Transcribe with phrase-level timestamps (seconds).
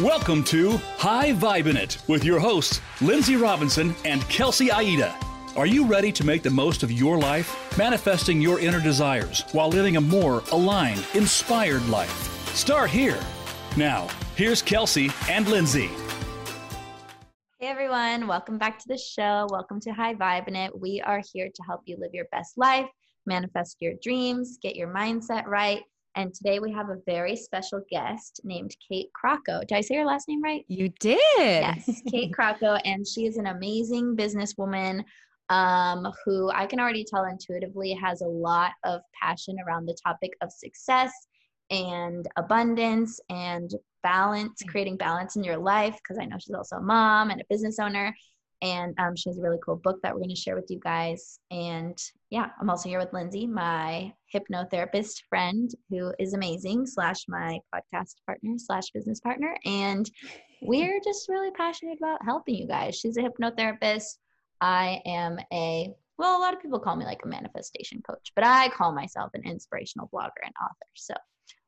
[0.00, 5.14] Welcome to High Vibin' It with your hosts, Lindsay Robinson and Kelsey Aida.
[5.54, 9.68] Are you ready to make the most of your life, manifesting your inner desires while
[9.68, 12.10] living a more aligned, inspired life?
[12.54, 13.20] Start here.
[13.76, 15.90] Now, here's Kelsey and Lindsay.
[17.58, 19.46] Hey everyone, welcome back to the show.
[19.50, 20.80] Welcome to High Vibin' It.
[20.80, 22.88] We are here to help you live your best life,
[23.26, 25.82] manifest your dreams, get your mindset right,
[26.14, 29.60] and today we have a very special guest named Kate Crocco.
[29.66, 30.64] Did I say your last name right?
[30.68, 31.18] You did.
[31.38, 32.80] Yes, Kate Crocco.
[32.84, 35.04] And she is an amazing businesswoman
[35.48, 40.32] um, who I can already tell intuitively has a lot of passion around the topic
[40.42, 41.12] of success
[41.70, 45.96] and abundance and balance, creating balance in your life.
[45.96, 48.14] Because I know she's also a mom and a business owner.
[48.62, 50.78] And um, she has a really cool book that we're going to share with you
[50.78, 51.40] guys.
[51.50, 51.98] And
[52.30, 58.14] yeah, I'm also here with Lindsay, my hypnotherapist friend who is amazing, slash my podcast
[58.24, 59.56] partner, slash business partner.
[59.64, 60.08] And
[60.62, 62.94] we're just really passionate about helping you guys.
[62.94, 64.04] She's a hypnotherapist.
[64.60, 68.44] I am a, well, a lot of people call me like a manifestation coach, but
[68.44, 70.86] I call myself an inspirational blogger and author.
[70.94, 71.14] So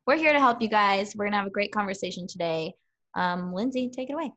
[0.06, 1.16] we're here to help you guys.
[1.16, 2.74] We're going to have a great conversation today.
[3.14, 4.30] Um, Lindsay, take it away.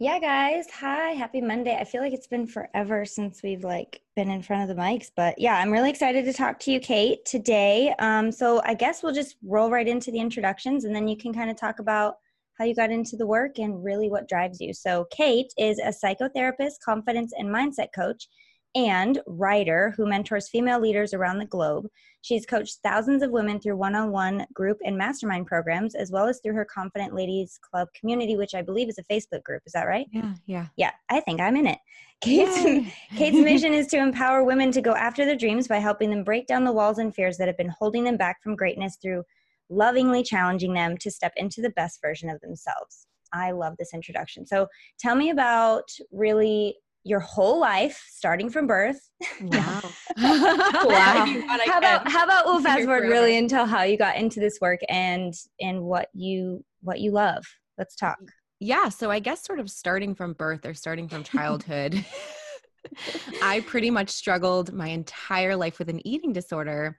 [0.00, 0.66] Yeah, guys.
[0.72, 1.10] Hi.
[1.12, 1.76] Happy Monday.
[1.78, 5.08] I feel like it's been forever since we've like been in front of the mics,
[5.14, 7.94] but yeah, I'm really excited to talk to you, Kate, today.
[8.00, 11.32] Um, so I guess we'll just roll right into the introductions and then you can
[11.32, 12.16] kind of talk about
[12.58, 14.74] how you got into the work and really what drives you.
[14.74, 18.26] So Kate is a psychotherapist, confidence and mindset coach
[18.74, 21.86] and writer who mentors female leaders around the globe.
[22.22, 26.26] She's coached thousands of women through one on one group and mastermind programs, as well
[26.26, 29.62] as through her Confident Ladies Club community, which I believe is a Facebook group.
[29.66, 30.06] Is that right?
[30.10, 30.66] Yeah, yeah.
[30.76, 31.78] Yeah, I think I'm in it.
[32.20, 36.24] Kate's, Kate's mission is to empower women to go after their dreams by helping them
[36.24, 39.22] break down the walls and fears that have been holding them back from greatness through
[39.70, 43.06] lovingly challenging them to step into the best version of themselves.
[43.32, 44.46] I love this introduction.
[44.46, 48.98] So tell me about really your whole life, starting from birth.
[49.40, 49.82] Wow.
[50.16, 51.26] wow.
[51.66, 54.80] how about how about we'll fast forward really until how you got into this work
[54.88, 57.44] and and what you what you love.
[57.78, 58.18] Let's talk.
[58.58, 58.88] Yeah.
[58.88, 62.04] So I guess sort of starting from birth or starting from childhood.
[63.42, 66.98] I pretty much struggled my entire life with an eating disorder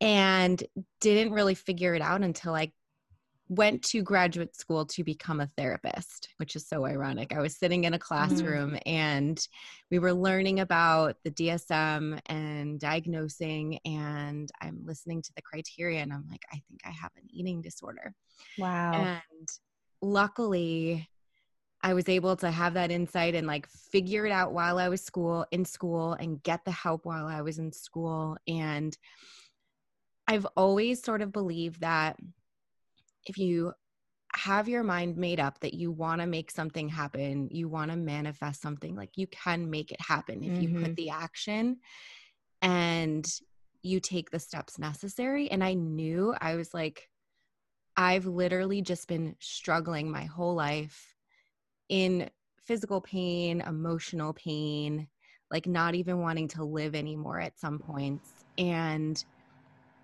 [0.00, 0.62] and
[1.00, 2.72] didn't really figure it out until I
[3.48, 7.34] went to graduate school to become a therapist, which is so ironic.
[7.34, 8.82] I was sitting in a classroom mm.
[8.84, 9.48] and
[9.90, 16.12] we were learning about the DSM and diagnosing, and I'm listening to the criteria, and
[16.12, 18.12] I'm like, I think I have an eating disorder.
[18.58, 18.92] Wow.
[18.92, 19.48] And
[20.02, 21.08] luckily,
[21.82, 25.02] I was able to have that insight and like figure it out while I was
[25.02, 28.36] school in school and get the help while I was in school.
[28.46, 28.96] And
[30.26, 32.16] I've always sort of believed that
[33.24, 33.72] if you
[34.34, 37.96] have your mind made up that you want to make something happen, you want to
[37.96, 40.62] manifest something, like you can make it happen if mm-hmm.
[40.62, 40.94] you put mm-hmm.
[40.94, 41.78] the action
[42.62, 43.26] and
[43.82, 45.50] you take the steps necessary.
[45.50, 47.08] And I knew I was like,
[47.96, 51.14] I've literally just been struggling my whole life
[51.88, 52.28] in
[52.64, 55.08] physical pain, emotional pain,
[55.50, 58.30] like not even wanting to live anymore at some points.
[58.58, 59.24] And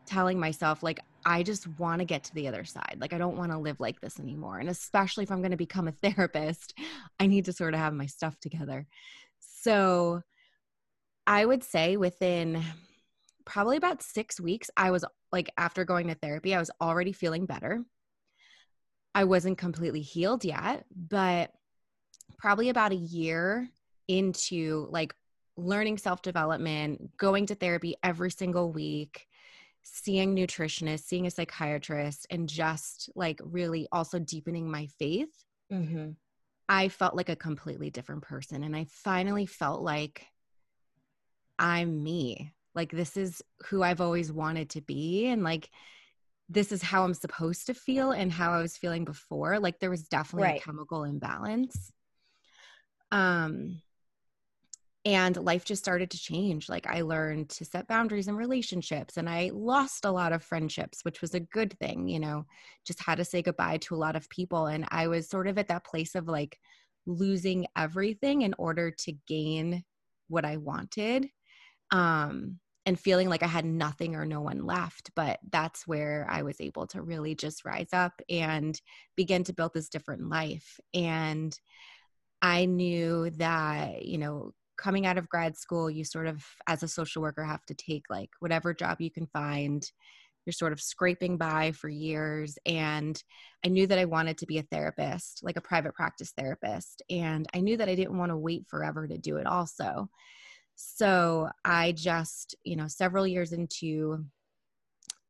[0.07, 2.99] telling myself, like, I just want to get to the other side.
[3.01, 4.59] Like, I don't want to live like this anymore.
[4.59, 6.75] And especially if I'm going to become a therapist,
[7.19, 8.87] I need to sort of have my stuff together.
[9.39, 10.23] So
[11.27, 12.63] I would say within
[13.45, 17.47] probably about six weeks, I was like, after going to therapy, I was already feeling
[17.47, 17.83] better.
[19.15, 21.53] I wasn't completely healed yet, but
[22.39, 23.71] probably about a year
[24.09, 25.15] into like
[25.57, 29.27] learning self development, going to therapy every single week,
[29.85, 35.33] seeing nutritionists, seeing a psychiatrist, and just like really also deepening my faith,
[35.73, 36.11] mm-hmm.
[36.69, 38.65] I felt like a completely different person.
[38.65, 40.27] And I finally felt like
[41.59, 42.53] I'm me.
[42.75, 45.27] Like, this is who I've always wanted to be.
[45.27, 45.71] And like,
[46.49, 49.61] this is how I'm supposed to feel and how I was feeling before.
[49.61, 50.61] Like, there was definitely right.
[50.61, 51.93] a chemical imbalance.
[53.13, 53.81] Um,
[55.05, 59.29] and life just started to change like i learned to set boundaries in relationships and
[59.29, 62.45] i lost a lot of friendships which was a good thing you know
[62.87, 65.59] just had to say goodbye to a lot of people and i was sort of
[65.59, 66.59] at that place of like
[67.07, 69.85] losing everything in order to gain
[70.29, 71.29] what i wanted
[71.91, 76.43] um and feeling like i had nothing or no one left but that's where i
[76.43, 78.81] was able to really just rise up and
[79.17, 81.59] begin to build this different life and
[82.43, 86.89] I knew that, you know, coming out of grad school, you sort of, as a
[86.89, 89.91] social worker, have to take like whatever job you can find
[90.45, 92.59] you're sort of scraping by for years.
[92.67, 93.23] And
[93.65, 97.03] I knew that I wanted to be a therapist, like a private practice therapist.
[97.09, 100.09] And I knew that I didn't want to wait forever to do it also.
[100.77, 104.25] So I just, you know, several years into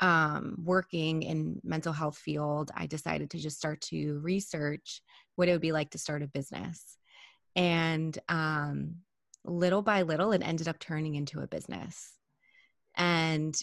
[0.01, 5.01] um, working in mental health field, I decided to just start to research
[5.37, 6.99] what it would be like to start a business.
[7.55, 8.97] And um,
[9.45, 12.13] little by little, it ended up turning into a business.
[12.97, 13.55] And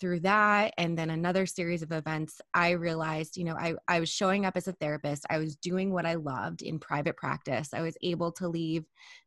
[0.00, 4.08] through that and then another series of events i realized you know I, I was
[4.08, 5.26] showing up as a therapist.
[5.28, 7.68] I was doing what i loved in private practice.
[7.72, 8.84] I was able to leave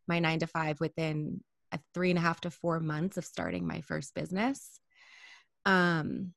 [0.08, 3.68] my nine to five within a three and a half to four months of starting
[3.68, 4.80] my first business.
[5.66, 6.34] Um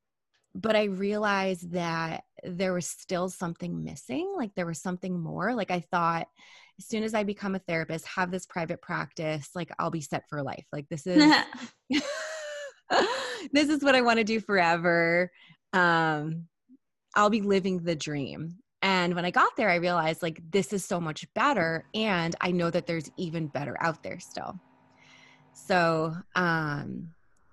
[0.54, 5.70] but i realized that there was still something missing like there was something more like
[5.70, 6.26] i thought
[6.78, 10.22] as soon as i become a therapist have this private practice like i'll be set
[10.28, 11.22] for life like this is
[13.52, 15.30] this is what I want to do forever.
[15.72, 16.46] Um,
[17.14, 18.56] I'll be living the dream.
[18.82, 21.84] And when I got there, I realized like this is so much better.
[21.94, 24.58] And I know that there's even better out there still.
[25.52, 27.10] So um,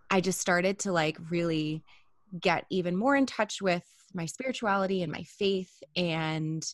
[0.09, 1.83] I just started to like really
[2.39, 3.83] get even more in touch with
[4.13, 6.65] my spirituality and my faith and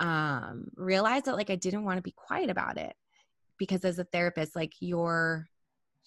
[0.00, 2.94] um, realize that like I didn't want to be quiet about it
[3.58, 5.48] because as a therapist, like your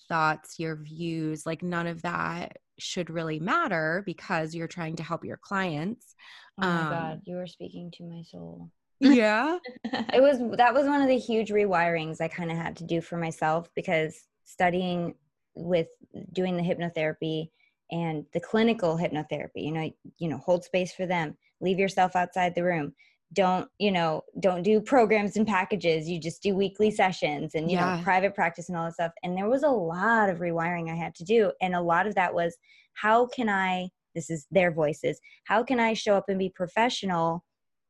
[0.08, 5.25] thoughts, your views, like none of that should really matter because you're trying to help
[5.25, 6.16] your clients.
[6.62, 8.72] Oh my um, god, you were speaking to my soul.
[9.00, 9.60] Yeah.
[9.86, 13.00] it was that was one of the huge rewirings I kind of had to do
[13.00, 15.14] for myself because studying
[15.54, 15.88] with
[16.34, 17.52] doing the hypnotherapy
[17.92, 22.56] and the clinical hypnotherapy, you know, you know, hold space for them, leave yourself outside
[22.56, 22.94] the room.
[23.34, 26.07] Don't you know don't do programs and packages.
[26.07, 27.98] You just do weekly sessions and you yeah.
[27.98, 29.12] know private practice and all that stuff.
[29.24, 31.51] And there was a lot of rewiring i had to do.
[31.62, 32.56] And a lot of that was
[32.94, 37.44] how can i this is their voices how can i show up and be professional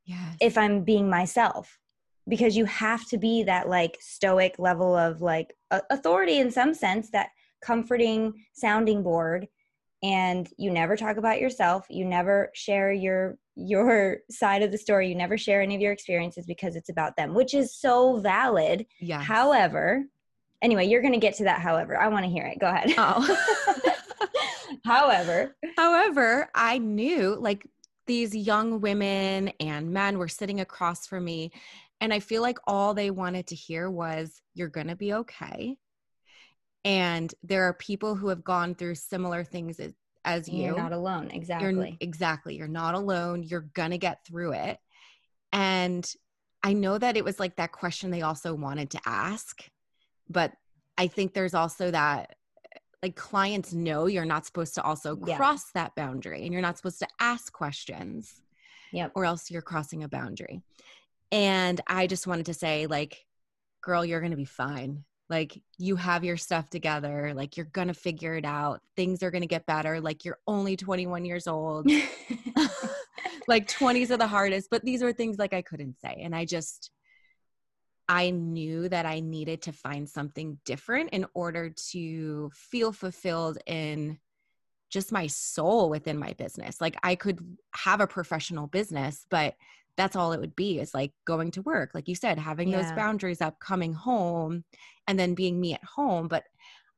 [0.04, 0.36] yes.
[0.40, 1.78] if i'm being myself?
[2.28, 5.54] Because you have to be that like stoic level of like
[5.88, 7.28] authority in some sense that
[7.62, 9.46] comforting sounding board
[10.02, 11.86] and you never talk about yourself.
[11.88, 15.08] You never share your your side of the story.
[15.08, 18.86] You never share any of your experiences because it's about them which is so valid.
[19.00, 20.04] Yeah however
[20.60, 21.98] anyway you're going to get to that however.
[21.98, 22.58] I want to hear it.
[22.58, 22.94] Go ahead.
[22.96, 23.92] Oh.
[24.84, 25.56] However.
[25.76, 27.66] However i knew like
[28.06, 31.52] these young women and men were sitting across from me
[32.00, 35.76] and i feel like all they wanted to hear was you're going to be okay
[36.84, 39.92] and there are people who have gone through similar things as,
[40.24, 40.64] as you.
[40.64, 41.30] You're not alone.
[41.32, 41.72] Exactly.
[41.72, 42.56] You're, exactly.
[42.56, 43.42] You're not alone.
[43.42, 44.78] You're going to get through it.
[45.52, 46.10] And
[46.62, 49.62] I know that it was like that question they also wanted to ask,
[50.28, 50.52] but
[50.96, 52.34] I think there's also that
[53.02, 55.82] like clients know you're not supposed to also cross yeah.
[55.82, 58.42] that boundary and you're not supposed to ask questions.
[58.92, 59.12] Yep.
[59.14, 60.62] Or else you're crossing a boundary.
[61.30, 63.26] And I just wanted to say, like,
[63.82, 67.94] girl, you're going to be fine like you have your stuff together like you're gonna
[67.94, 71.90] figure it out things are gonna get better like you're only 21 years old.
[73.48, 76.44] Like 20s are the hardest but these were things like i couldn't say and i
[76.44, 76.90] just
[78.06, 84.18] i knew that i needed to find something different in order to feel fulfilled in
[84.90, 86.80] just my soul within my business.
[86.80, 87.40] Like i could
[87.74, 89.54] have a professional business but
[89.98, 92.80] that's all it would be is like going to work like you said having yeah.
[92.80, 94.64] those boundaries up coming home
[95.06, 96.44] and then being me at home but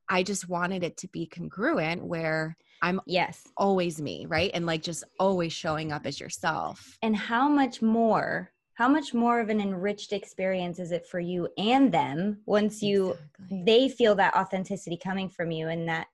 [0.08, 4.82] i just wanted it to be congruent where i'm yes always me right and like
[4.82, 9.60] just always showing up as yourself and how much more how much more of an
[9.60, 13.62] enriched experience is it for you and them once you exactly.
[13.66, 16.06] they feel that authenticity coming from you and that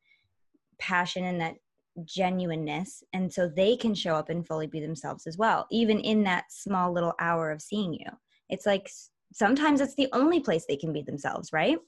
[0.78, 1.56] passion and that
[2.04, 6.22] genuineness and so they can show up and fully be themselves as well even in
[6.22, 8.06] that small little hour of seeing you.
[8.48, 8.90] It's like
[9.32, 11.78] sometimes it's the only place they can be themselves right?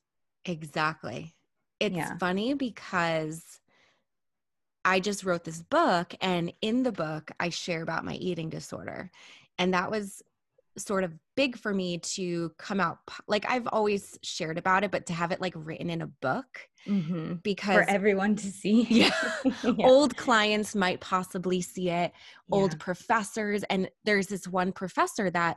[0.44, 1.34] Exactly.
[1.80, 2.16] It's yeah.
[2.18, 3.42] funny because
[4.84, 9.10] i just wrote this book and in the book i share about my eating disorder.
[9.58, 10.22] And that was
[10.78, 15.06] sort of big for me to come out like I've always shared about it but
[15.06, 17.34] to have it like written in a book mm-hmm.
[17.42, 19.10] because for everyone to see yeah.
[19.62, 19.72] yeah.
[19.80, 22.12] old clients might possibly see it
[22.50, 22.78] old yeah.
[22.80, 25.56] professors and there's this one professor that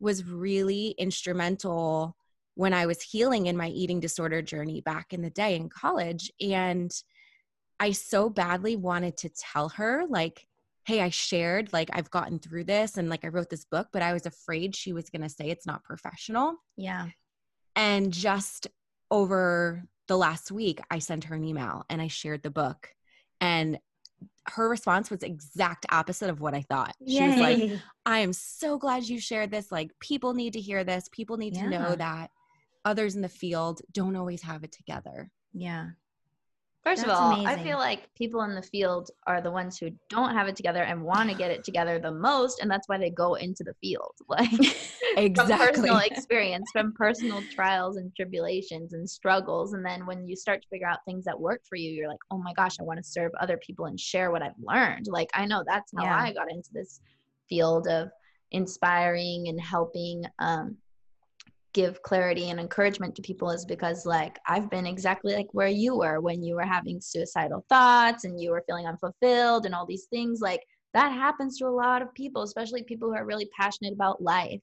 [0.00, 2.16] was really instrumental
[2.54, 6.32] when I was healing in my eating disorder journey back in the day in college
[6.40, 6.92] and
[7.80, 10.47] I so badly wanted to tell her like
[10.88, 14.00] hey, I shared, like, I've gotten through this and like I wrote this book, but
[14.00, 16.54] I was afraid she was going to say it's not professional.
[16.78, 17.08] Yeah.
[17.76, 18.68] And just
[19.10, 22.88] over the last week, I sent her an email and I shared the book.
[23.38, 23.78] And
[24.46, 26.96] her response was exact opposite of what I thought.
[27.06, 27.28] She Yay.
[27.28, 29.70] was like, I am so glad you shared this.
[29.70, 31.04] Like, people need to hear this.
[31.12, 32.30] People need to know that
[32.86, 35.30] others in the field don't always have it together.
[35.52, 35.88] yeah.
[36.84, 39.90] First of That's all, I feel like people in the field are the ones who
[40.08, 42.96] don't have it together and want to get it together the most, and that's why
[42.96, 44.14] they go into the field.
[44.28, 44.50] Like
[45.16, 45.56] exactly.
[45.56, 49.72] from personal experience, from personal trials and tribulations and struggles.
[49.72, 52.20] And then when you start to figure out things that work for you, you're like,
[52.30, 55.06] oh my gosh, I want to serve other people and share what I've learned.
[55.08, 56.16] Like I know that's how Yeah.
[56.16, 57.00] I got into this
[57.48, 58.10] field of
[58.52, 60.76] inspiring and helping um,
[61.74, 65.96] give clarity and encouragement to people is because like I've been exactly like where you
[65.96, 70.06] were when you were having suicidal thoughts and you were feeling unfulfilled and all these
[70.06, 70.62] things like
[70.94, 74.60] that happens to a lot of people especially people who are really passionate about life.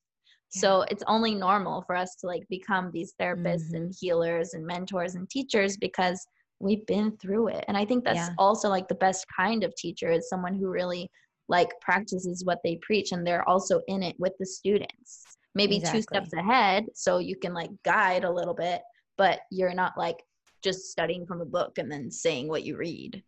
[0.49, 3.75] So it's only normal for us to like become these therapists mm-hmm.
[3.75, 6.25] and healers and mentors and teachers because
[6.59, 7.65] we've been through it.
[7.67, 8.29] And i think that's Yeah.
[8.37, 11.09] also like the best kind of teacher is someone who really
[11.49, 15.23] like practices what they preach and they're also in it with the students
[15.55, 18.81] maybe two steps ahead so you can like guide a little bit
[19.17, 20.23] but you're not like
[20.61, 23.23] just studying from a book and then saying what you read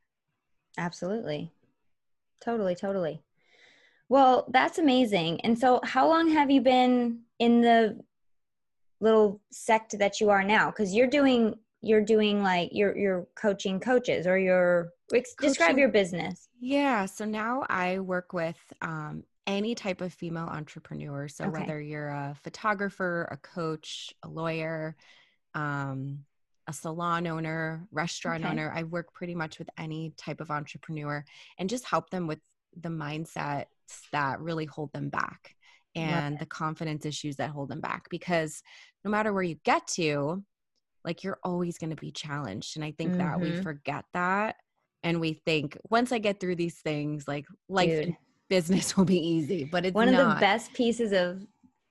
[0.77, 1.51] Absolutely.
[2.39, 3.21] Totally, totally.
[4.09, 5.41] Well, that's amazing.
[5.41, 7.99] And so, how long have you been in the
[9.01, 10.67] little sect that you are now?
[10.67, 15.89] Because you're doing, you're doing like you're you're coaching coaches, or you're ex- describe your
[15.89, 16.47] business.
[16.59, 17.05] Yeah.
[17.05, 21.27] So now I work with um, any type of female entrepreneur.
[21.27, 21.61] So Okay.
[21.61, 24.95] whether you're a photographer, a coach, a lawyer,
[25.55, 26.19] um,
[26.67, 28.51] a salon owner, restaurant Okay.
[28.51, 31.23] owner, I work pretty much with any type of entrepreneur
[31.57, 32.39] and just help them with
[32.75, 33.65] the mindsets
[34.11, 35.55] that really hold them back
[35.95, 38.09] and the confidence issues that hold them back.
[38.09, 38.61] Because
[39.05, 40.43] no matter where you get to,
[41.05, 42.75] like you're always going to be challenged.
[42.75, 43.63] And I think that we Mhm.
[43.63, 44.57] forget that
[45.03, 48.17] and we think once I get through these things, like life Dude.
[48.49, 49.63] Business will be easy.
[49.65, 50.35] But it's one of not.
[50.35, 51.45] the best pieces of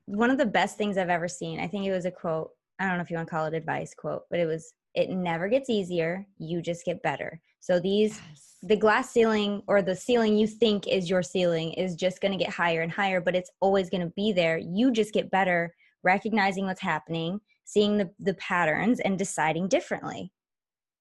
[0.06, 1.60] one of the best things I've ever seen.
[1.60, 2.50] I think it was a quote.
[2.78, 5.10] I don't know if you want to call it advice quote, but it was it
[5.10, 7.40] never gets easier, you just get better.
[7.60, 8.56] So these Yes.
[8.62, 12.42] the glass ceiling or the ceiling you think is your ceiling is just going to
[12.42, 14.56] get higher and higher, but it's always going to be there.
[14.58, 20.32] You just get better recognizing what's happening, seeing the the patterns and deciding differently.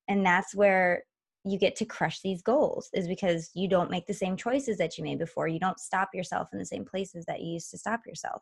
[0.08, 1.04] And that's where
[1.46, 4.98] you get to crush these goals is because you don't make the same choices that
[4.98, 5.48] you made before.
[5.48, 8.42] You don't stop yourself in the same places that you used to stop yourself.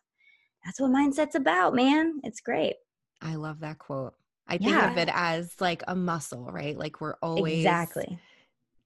[0.63, 2.21] That's what mindset's about, man.
[2.23, 2.75] It's great.
[3.21, 4.13] I love that quote.
[4.47, 4.91] I think Yeah.
[4.91, 6.77] of it as like a muscle, right?
[6.77, 8.17] Like we're always Exactly.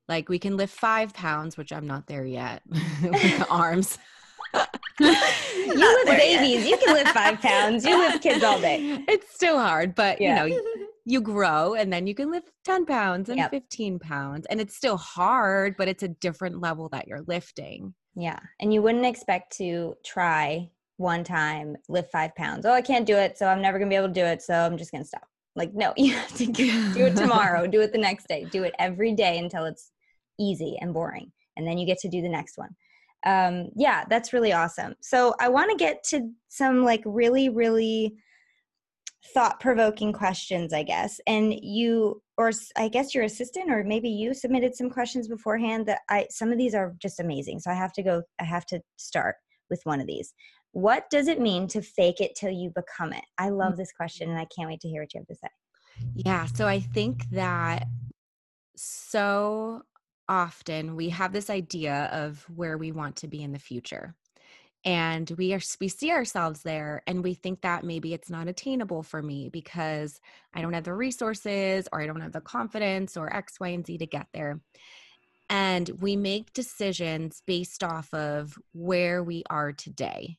[0.07, 3.99] like we can lift five pounds, which I'm not there yet with the arms.
[4.99, 5.25] You lift
[6.05, 6.41] there yet.
[6.41, 6.67] babies.
[6.67, 7.85] You can lift five pounds.
[7.85, 9.03] You lift kids all day.
[9.07, 10.45] It's still hard, but Yeah.
[10.45, 13.51] you know, you grow and then you can lift 10 pounds and Yep.
[13.51, 14.45] 15 pounds.
[14.49, 17.93] And it's still hard, but it's a different level that you're lifting.
[18.13, 18.39] Yeah.
[18.59, 22.65] And you wouldn't expect to try one time, lift five pounds.
[22.65, 23.37] Oh, I can't do it.
[23.37, 24.41] So I'm never going to be able to do it.
[24.41, 25.25] So I'm just going to stop.
[25.55, 27.67] Like, no, you have to do it tomorrow.
[27.67, 28.45] do it the next day.
[28.51, 29.91] Do it every day until it's
[30.37, 31.31] easy and boring.
[31.55, 32.75] And then you get to do the next one.
[33.25, 34.93] Um, yeah, that's really awesome.
[34.99, 38.17] So I want to get to some like really, really
[39.33, 41.19] thought provoking questions, I guess.
[41.27, 46.01] And you, or I guess your assistant, or maybe you submitted some questions beforehand that
[46.09, 47.59] I, some of these are just amazing.
[47.59, 49.35] So I have to go, I have to start
[49.69, 50.33] with one of these.
[50.71, 53.23] What does it mean to fake it till you become it?
[53.37, 55.49] I love this question and I can't wait to hear what you have to say.
[56.13, 56.45] Yeah.
[56.45, 57.87] So I think that
[58.75, 59.81] so
[60.29, 64.15] often we have this idea of where we want to be in the future.
[64.85, 69.03] And we are we see ourselves there and we think that maybe it's not attainable
[69.03, 70.21] for me because
[70.53, 73.85] I don't have the resources or I don't have the confidence or X, Y, and
[73.85, 74.61] Z to get there.
[75.49, 80.37] And we make decisions based off of where we are today.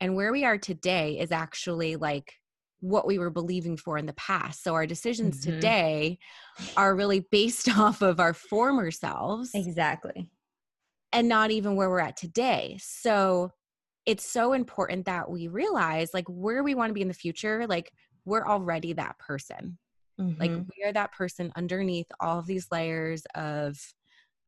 [0.00, 2.34] And where we are today is actually like
[2.80, 4.62] what we were believing for in the past.
[4.62, 5.42] So our decisions Mhm.
[5.42, 6.18] today
[6.76, 10.28] are really based off of our former selves Exactly.
[11.12, 12.78] and not even where we're at today.
[12.80, 13.52] So
[14.06, 17.66] it's so important that we realize like where we want to be in the future,
[17.66, 17.92] like
[18.24, 19.78] we're already that person.
[20.40, 20.66] Like Mhm.
[20.76, 23.78] we are that person underneath all of these layers of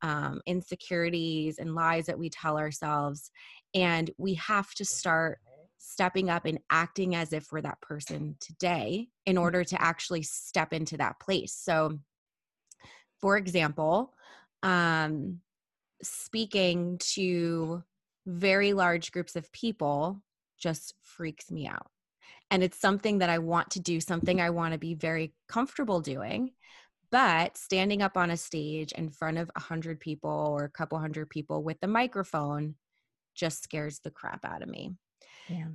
[0.01, 3.31] um, insecurities and lies that we tell ourselves.
[3.73, 5.39] And we have to start
[5.77, 10.73] stepping up and acting as if we're that person today in order to actually step
[10.73, 11.53] into that place.
[11.53, 11.99] So,
[13.19, 14.13] for example,
[14.61, 15.39] um,
[16.01, 17.83] speaking to
[18.25, 20.21] very large groups of people
[20.57, 21.87] just freaks me out.
[22.51, 26.01] And it's something that I want to do, something I want to be very comfortable
[26.01, 26.51] doing.
[27.11, 30.97] But standing up on a stage in front of a hundred people or a couple
[30.97, 32.75] hundred people with the microphone
[33.35, 34.91] just scares the crap out of me.
[35.47, 35.67] Yeah.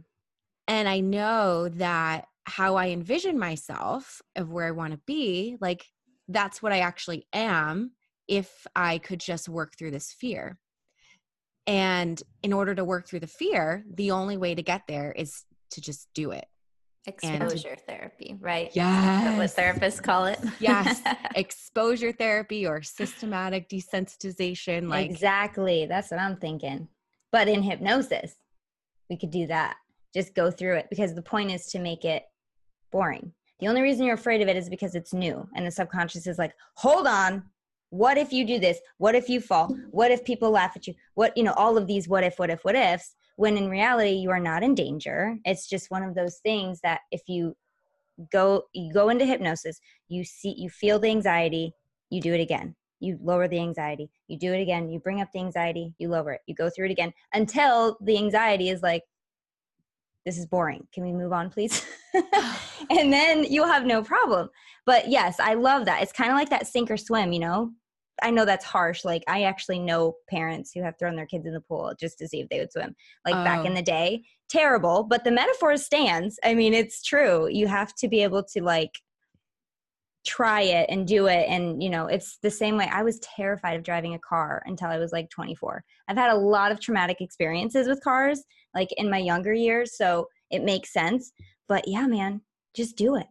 [0.67, 5.85] And I know that how I envision myself of where I want to be, like
[6.29, 7.93] that's what I actually am
[8.27, 10.59] if I could just work through this fear.
[11.69, 15.45] And in order to work through the fear, the only way to get there is
[15.73, 16.47] to just do it.
[17.07, 18.71] Exposure therapy, right?
[18.75, 19.37] Yes.
[19.39, 20.39] What therapists call it.
[20.61, 21.03] Yes.
[21.37, 24.89] Exposure therapy or systematic desensitization.
[24.89, 25.87] Like exactly.
[25.87, 26.89] That's what I'm thinking.
[27.33, 28.35] But in hypnosis,
[29.11, 29.77] we could do that.
[30.15, 32.25] Just go through it because the point is to make it
[32.91, 33.33] boring.
[33.61, 36.39] The only reason you're afraid of it is because it's new and the subconscious is
[36.39, 37.43] like, hold on.
[37.91, 38.79] What if you do this?
[38.99, 39.75] What if you fall?
[39.91, 40.95] What if people laugh at you?
[41.15, 44.11] What, you know, all of these what if, what if, what ifs, when in reality
[44.11, 45.39] you are not in danger.
[45.45, 47.57] It's just one of those things that if you
[48.33, 51.73] go you go into hypnosis, you see you feel the anxiety,
[52.11, 52.75] you do it again.
[53.01, 54.11] You lower the anxiety.
[54.27, 54.91] You do it again.
[54.91, 56.41] You bring up the anxiety, you lower it.
[56.47, 59.05] You go through it again until the anxiety is like
[60.29, 60.87] this is boring.
[60.93, 61.87] Can we move on, please?
[62.91, 64.51] and then you'll have no problem.
[64.85, 66.03] But yes, I love that.
[66.03, 67.73] It's kind of like that sink or swim, you know?
[68.23, 69.07] I know that's harsh.
[69.07, 72.29] Like, I actually know parents who have thrown their kids in the pool just to
[72.29, 72.95] see if they would swim,
[73.25, 73.43] like oh.
[73.43, 73.77] back in oh.
[73.77, 74.23] the day.
[74.51, 76.39] Terrible, but the metaphor stands.
[76.45, 77.49] I mean, it's true.
[77.49, 78.93] You have to be able to, like,
[80.27, 83.77] try it and do it and you know it's the same way i was terrified
[83.77, 87.21] of driving a car until i was like 24 i've had a lot of traumatic
[87.21, 88.43] experiences with cars
[88.79, 91.33] like in my younger years so it makes sense.
[91.67, 92.43] But yeah man
[92.75, 93.27] just do it.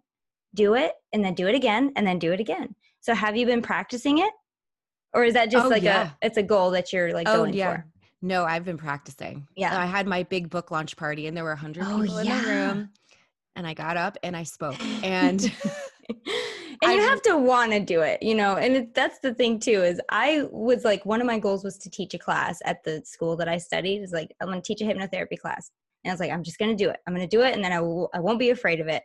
[0.54, 2.75] Do it and then do it again and then do it again.
[3.00, 4.34] So have you been practicing it?
[5.13, 6.12] Or is that just oh, like yeah.
[6.22, 7.77] a it's a goal that you're like oh, going yeah.
[7.77, 7.86] for?
[8.22, 9.48] No i've been practicing.
[9.56, 9.80] Yeah.
[9.80, 12.38] I had my big book launch party and there were 100 oh, people yeah.
[12.38, 12.89] in the room
[13.56, 15.42] and i got up and i spoke and
[16.84, 19.60] and you have to want to do it you know and it, that's the thing
[19.60, 22.84] too is i was like one of my goals was to teach a class at
[22.84, 25.72] the school that i studied is like i'm going to teach a hypnotherapy class.
[26.03, 27.53] And i was like i'm just going to do it i'm going to do it
[27.53, 29.03] and then I w- I won't be afraid of it.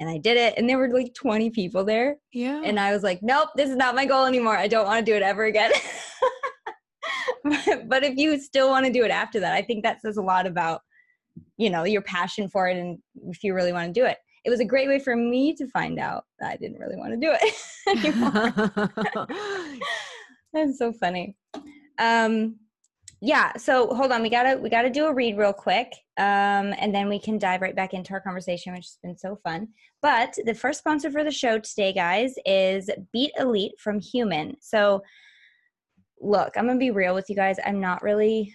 [0.00, 2.16] And i did it and there were like 20 people there.
[2.32, 2.62] Yeah.
[2.64, 5.10] And i was like nope this is not my goal anymore i don't want to
[5.10, 5.72] do it ever again.
[7.44, 10.16] But, but if you still want to do it after that i think that says
[10.16, 10.80] a lot about
[11.56, 12.98] you know your passion for it and
[13.28, 15.66] if you really want to do it it was a great way for me to
[15.68, 17.54] find out that I didn't really want to do it
[20.52, 21.36] That's so funny.
[21.98, 22.56] Um,
[23.20, 23.56] yeah.
[23.56, 27.08] So hold on, we gotta we gotta do a read real quick, um, and then
[27.08, 29.68] we can dive right back into our conversation, which has been so fun.
[30.02, 34.56] But the first sponsor for the show today, guys, is BeetElite from Human.
[34.60, 35.02] So,
[36.20, 37.58] look, I'm gonna be real with you guys.
[37.64, 38.52] I'm not really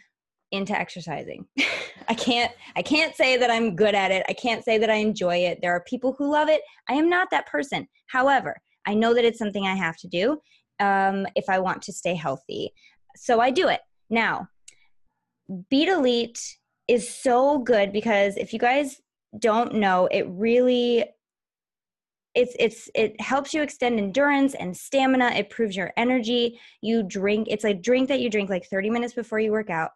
[0.52, 1.46] into exercising.
[2.08, 4.24] I can't I can't say that I'm good at it.
[4.30, 5.60] I can't say that I enjoy it.
[5.62, 6.62] There are people who love it.
[6.90, 7.88] I am not that person.
[8.08, 8.56] However,
[8.86, 10.40] I know that it's something I have to do
[10.80, 12.72] um, if I want to stay healthy.
[13.16, 13.82] So I do it.
[14.10, 14.48] Now,
[15.72, 16.40] BeetElite
[16.88, 19.02] is so good because if you guys
[19.40, 21.06] don't know, it really
[22.38, 27.48] it's it's it helps you extend endurance and stamina it proves your energy you drink
[27.50, 29.90] it's a drink that you drink like 30 minutes before you work out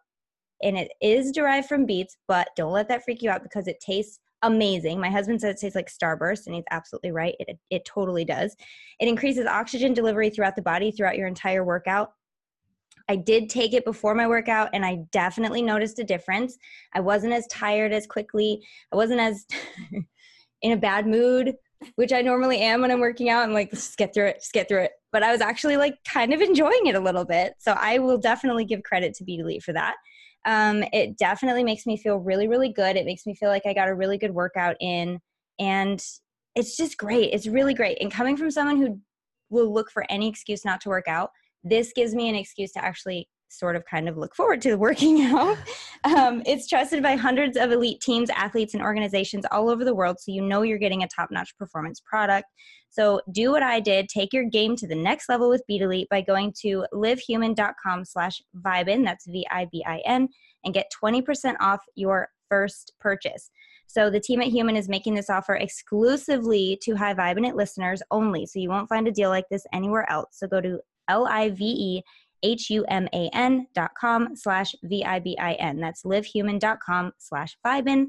[0.62, 3.80] and it is derived from beets, but don't let that freak you out because it
[3.80, 5.00] tastes amazing.
[5.00, 7.34] My husband said it tastes like Starburst, and he's absolutely right.
[7.40, 8.56] It, it totally does.
[9.00, 12.12] It increases oxygen delivery throughout the body throughout your entire workout.
[13.08, 16.56] I did take it before my workout, and I definitely noticed a difference.
[16.94, 18.64] I wasn't as tired as quickly.
[18.92, 19.46] I wasn't as
[20.62, 21.54] in a bad mood,
[21.96, 23.42] which I normally am when I'm working out.
[23.42, 24.92] I'm like, just get through it, just get through it.
[25.10, 27.54] But I was actually like kind of enjoying it a little bit.
[27.58, 29.96] So I will definitely give credit to BeetElite for that
[30.44, 32.96] um, it definitely makes me feel really, really good.
[32.96, 35.20] It makes me feel like I got a really good workout in.
[35.58, 36.02] And
[36.54, 37.32] it's just great.
[37.32, 37.98] It's really great.
[38.00, 39.00] And coming from someone who
[39.50, 41.30] will look for any excuse not to work out,
[41.62, 45.22] this gives me an excuse to actually sort of kind of look forward to working
[45.26, 45.58] out.
[46.04, 50.18] Um, it's trusted by hundreds of elite teams, athletes, and organizations all over the world,
[50.20, 52.46] so you know you're getting a top notch performance product.
[52.90, 54.08] So do what I did.
[54.08, 59.02] Take your game to the next level with BeetElite by going to livehuman.com slash Vibin,
[59.02, 60.28] that's V-I-B-I-N,
[60.64, 63.50] and get 20% off your first purchase.
[63.86, 68.02] So the team at Human is making this offer exclusively to High Vibin' It listeners
[68.10, 68.44] only.
[68.44, 70.28] So you won't find a deal like this anywhere else.
[70.32, 72.02] So go to L-I-V-E
[72.42, 75.80] H-U-M-A-N dot com slash V-I-B-I-N.
[75.80, 78.06] That's livehuman.com slash Vibin.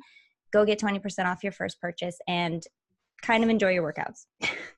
[0.52, 2.66] Go get 20% off your first purchase and
[3.24, 4.26] kind of enjoy your workouts.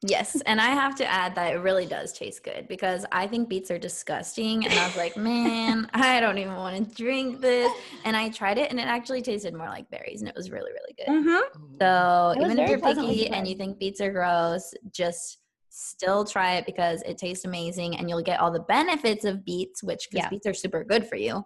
[0.01, 0.39] yes.
[0.45, 3.71] And I have to add that it really does taste good because I think beets
[3.71, 4.65] are disgusting.
[4.65, 7.71] And I was like, man, I don't even want to drink this.
[8.05, 10.71] And I tried it and it actually tasted more like berries and it was really,
[10.71, 11.07] really good.
[11.07, 11.75] Mm-hmm.
[11.81, 15.39] So even if you're picky and you think beets are gross, just
[15.75, 19.83] still try it because it tastes amazing and you'll get all the benefits of beets,
[19.83, 20.29] which because Yeah.
[20.29, 21.43] beets are super good for you.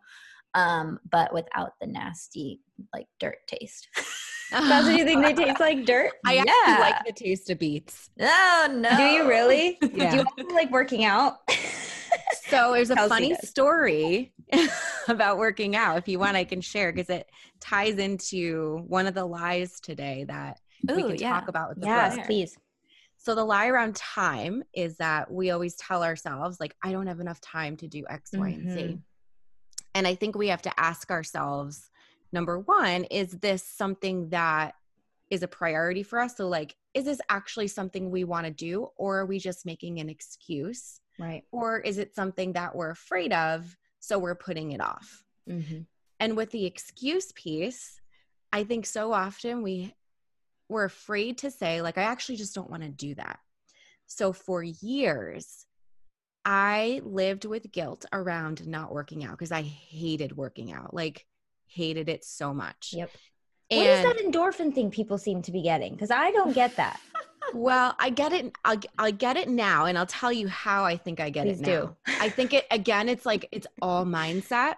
[0.54, 2.62] Um, but without the nasty
[2.94, 3.88] like dirt taste.
[4.52, 6.12] That's what you think they taste like dirt?
[6.26, 6.44] I Yeah.
[6.48, 8.10] actually like the taste of beets.
[8.20, 8.96] oh no.
[8.98, 9.78] Do you really?
[9.82, 10.12] Yeah.
[10.12, 11.38] Do you also like working out?
[12.50, 13.48] So there's a Kelsey funny does.
[13.50, 14.34] story
[15.08, 15.98] about working out.
[15.98, 17.28] If you want, I can share because it
[17.60, 21.32] ties into one of the lies today that we can yeah.
[21.34, 22.58] talk about with the yes, please.
[23.22, 27.20] So the lie around time is that we always tell ourselves like I don't have
[27.20, 28.80] enough time to do X, Y, and Z.
[28.80, 29.02] Mhm.
[29.94, 31.90] And I think we have to ask ourselves
[32.32, 34.76] number 1, is this something that
[35.30, 36.38] is a priority for us?
[36.38, 40.00] So like is this actually something we want to do or are we just making
[40.00, 41.02] an excuse?
[41.20, 41.44] Right.
[41.52, 45.24] Or is it something that we're afraid of so we're putting it off?
[45.48, 45.82] Mm-hmm.
[46.20, 48.00] And with the excuse piece,
[48.52, 49.94] I think so often we
[50.70, 53.40] we're afraid to say like I actually just don't want to do that.
[54.06, 55.66] So for years
[56.46, 60.94] I lived with guilt around not working out because I hated working out.
[60.94, 61.26] Like
[61.68, 62.94] hated it so much.
[62.94, 63.12] Yep.
[63.72, 65.94] And what is that endorphin thing people seem to be getting?
[65.94, 67.00] Because I don't get that.
[67.54, 70.98] well, I get it I'll, I'll get it now and I'll tell you how I
[70.98, 71.96] think I get Please it do.
[72.08, 74.76] I think it again it's like it's all mindset.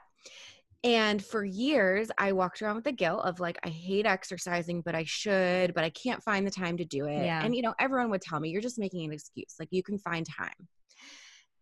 [0.83, 4.95] And for years, I walked around with the guilt of like, I hate exercising, but
[4.95, 7.23] I should, but I can't find the time to do it.
[7.23, 7.43] Yeah.
[7.43, 9.55] And, you know, everyone would tell me, you're just making an excuse.
[9.59, 10.67] Like, you can find time.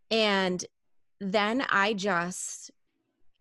[0.10, 0.64] And
[1.20, 2.72] then I just,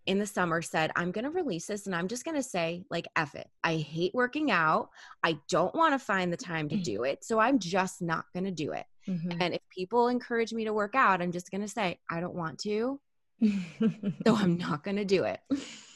[0.05, 2.83] in the summer, said, I'm going to release this and I'm just going to say,
[2.89, 3.47] like, F it.
[3.63, 4.89] I hate working out.
[5.23, 7.23] I don't want to find the time to do it.
[7.23, 8.85] So I'm just not going to do it.
[9.07, 9.41] Mm-hmm.
[9.41, 12.35] And if people encourage me to work out, I'm just going to say, I don't
[12.35, 12.99] want to.
[14.25, 15.39] So I'm not going to do it.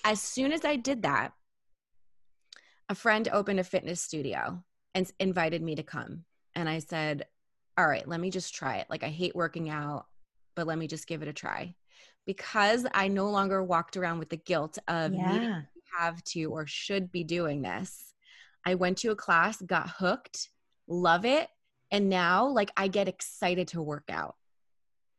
[0.03, 1.33] As soon as I did that,
[2.89, 6.25] a friend opened a fitness studio and invited me to come.
[6.55, 7.25] And I said,
[7.77, 8.87] All right, let me just try it.
[8.89, 10.05] Like, I hate working out,
[10.55, 11.75] but let me just give it a try.
[12.25, 15.61] Because I no longer walked around with the guilt of needing yeah.
[15.61, 18.13] to have to or should be doing this,
[18.65, 20.49] I went to a class, got hooked,
[20.87, 21.49] love it.
[21.91, 24.35] And now, like, I get excited to work out.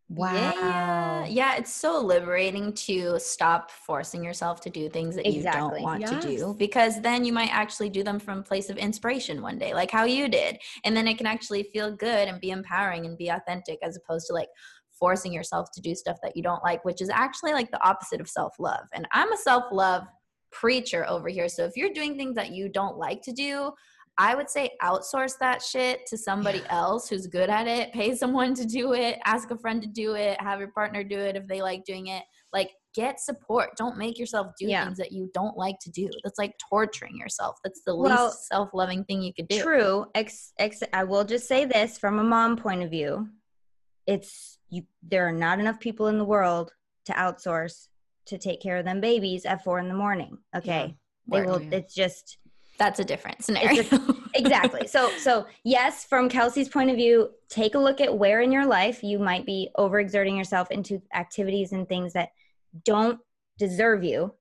[0.08, 0.34] Wow.
[0.34, 1.26] Yeah.
[1.26, 6.06] Yeah, it's so liberating to stop forcing yourself to do things that you don't want
[6.06, 9.58] to do because then you might actually do them from a place of inspiration one
[9.58, 10.58] day, like how you did.
[10.84, 14.26] And then it can actually feel good and be empowering and be authentic as opposed
[14.26, 14.48] to like
[14.90, 18.20] forcing yourself to do stuff that you don't like, which is actually like the opposite
[18.20, 18.86] of self-love.
[18.92, 20.04] And I'm a self-love
[20.52, 21.48] preacher over here.
[21.48, 23.72] So if you're doing things that you don't like to do,
[24.16, 27.92] I would say outsource that shit to somebody else who's good at it.
[27.92, 29.18] Pay someone to do it.
[29.24, 30.40] Ask a friend to do it.
[30.40, 32.22] Have your partner do it if they like doing it.
[32.52, 33.70] Like, get support.
[33.76, 34.84] Don't make yourself do Yeah.
[34.84, 36.08] things that you don't like to do.
[36.22, 37.56] That's like torturing yourself.
[37.64, 39.60] That's the Well, least self loving thing you could do.
[39.60, 40.06] True.
[40.14, 43.28] Ex, ex, I will just say this from a mom point of view.
[44.06, 46.72] It's you there are not enough people in the world
[47.06, 47.88] to outsource
[48.26, 50.38] to take care of them babies at four in the morning.
[50.56, 50.96] Okay.
[51.26, 51.46] They Word.
[51.48, 51.78] will Yeah.
[51.78, 52.38] it's just
[52.78, 53.84] That's a different scenario.
[54.34, 54.86] exactly.
[54.86, 58.66] So so yes, from Kelsey's point of view, take a look at where in your
[58.66, 62.30] life you might be overexerting yourself into activities and things that
[62.84, 63.20] don't
[63.58, 64.34] deserve you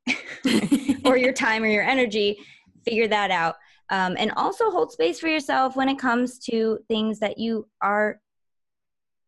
[1.06, 2.38] or your time or your energy.
[2.84, 3.56] Figure that out.
[3.90, 8.20] Um, and also hold space for yourself when it comes to things that you are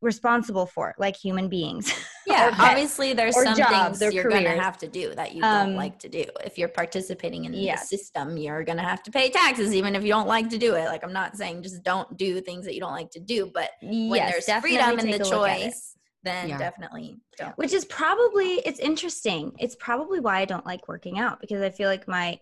[0.01, 1.91] responsible for, like human beings.
[2.27, 5.33] yeah, or pets, obviously there's or some jobs, things you're gonna have to do that
[5.33, 6.23] you Um, don't like to do.
[6.43, 7.89] If you're participating in yes.
[7.89, 10.75] the system, you're gonna have to pay taxes even if you don't like to do
[10.75, 10.85] it.
[10.85, 13.71] Like I'm not saying just don't do things that you don't like to do, but
[13.81, 15.63] when Yes, there's freedom and the a look at it.
[15.65, 16.57] choice, then Yeah.
[16.57, 17.57] definitely don't.
[17.57, 21.69] which is probably it's interesting it's probably why i don't like working out because i
[21.69, 22.39] feel like my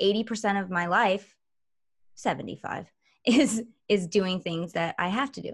[0.00, 1.36] 80% of my life
[2.14, 2.90] 75
[3.26, 5.52] is is doing things that i have to do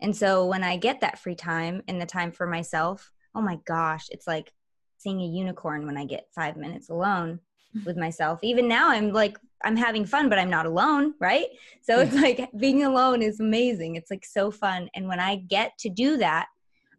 [0.00, 3.58] and so when i get that free time and the time for myself oh my
[3.66, 4.52] gosh it's like
[4.96, 7.38] seeing a unicorn when i get five minutes alone
[7.76, 7.84] mm.
[7.84, 11.46] with myself even now i'm like i'm having fun but i'm not alone right
[11.82, 15.76] so it's like being alone is amazing it's like so fun and when i get
[15.78, 16.46] to do that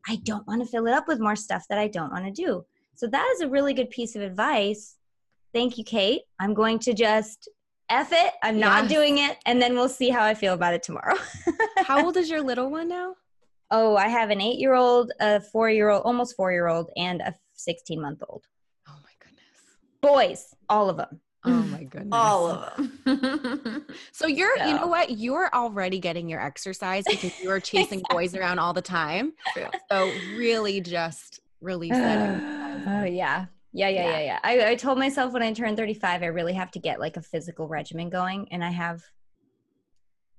[0.08, 2.32] I don't want to fill it up with more stuff that I don't want to
[2.32, 2.66] do.
[2.96, 4.98] So that is a really good piece of advice.
[5.54, 6.22] Thank you, Kate.
[6.40, 7.50] I'm going to just
[7.90, 8.34] F it.
[8.44, 9.38] I'm not doing it.
[9.46, 11.16] And then we'll see how I feel about it tomorrow.
[11.78, 13.16] How old is your little one now?
[13.72, 16.90] oh, I have an eight year old, a four year old, almost four year old,
[16.98, 18.46] and a 16 month old.
[18.88, 19.44] Oh my goodness.
[20.02, 21.20] Boys, all of them.
[21.46, 22.10] Oh my goodness.
[22.12, 22.76] All of
[23.06, 23.86] them.
[24.12, 25.12] So you're, you know what?
[25.12, 29.34] You're already getting your exercise because you are chasing boys around all the time.
[29.54, 29.68] True.
[29.90, 32.68] So really just release that.
[32.88, 33.48] Oh, yeah.
[33.72, 34.40] Yeah, yeah, yeah, yeah.
[34.44, 37.22] I, I told myself when I turned 35, I really have to get like a
[37.22, 38.48] physical regimen going.
[38.52, 39.04] And I have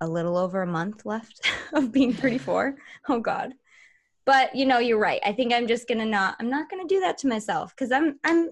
[0.00, 2.76] a little over a month left of being 34.
[3.08, 3.52] oh God.
[4.26, 5.20] But you know, you're right.
[5.24, 6.36] I think I'm just gonna not.
[6.38, 8.50] I'm not gonna do that to myself because I'm I'm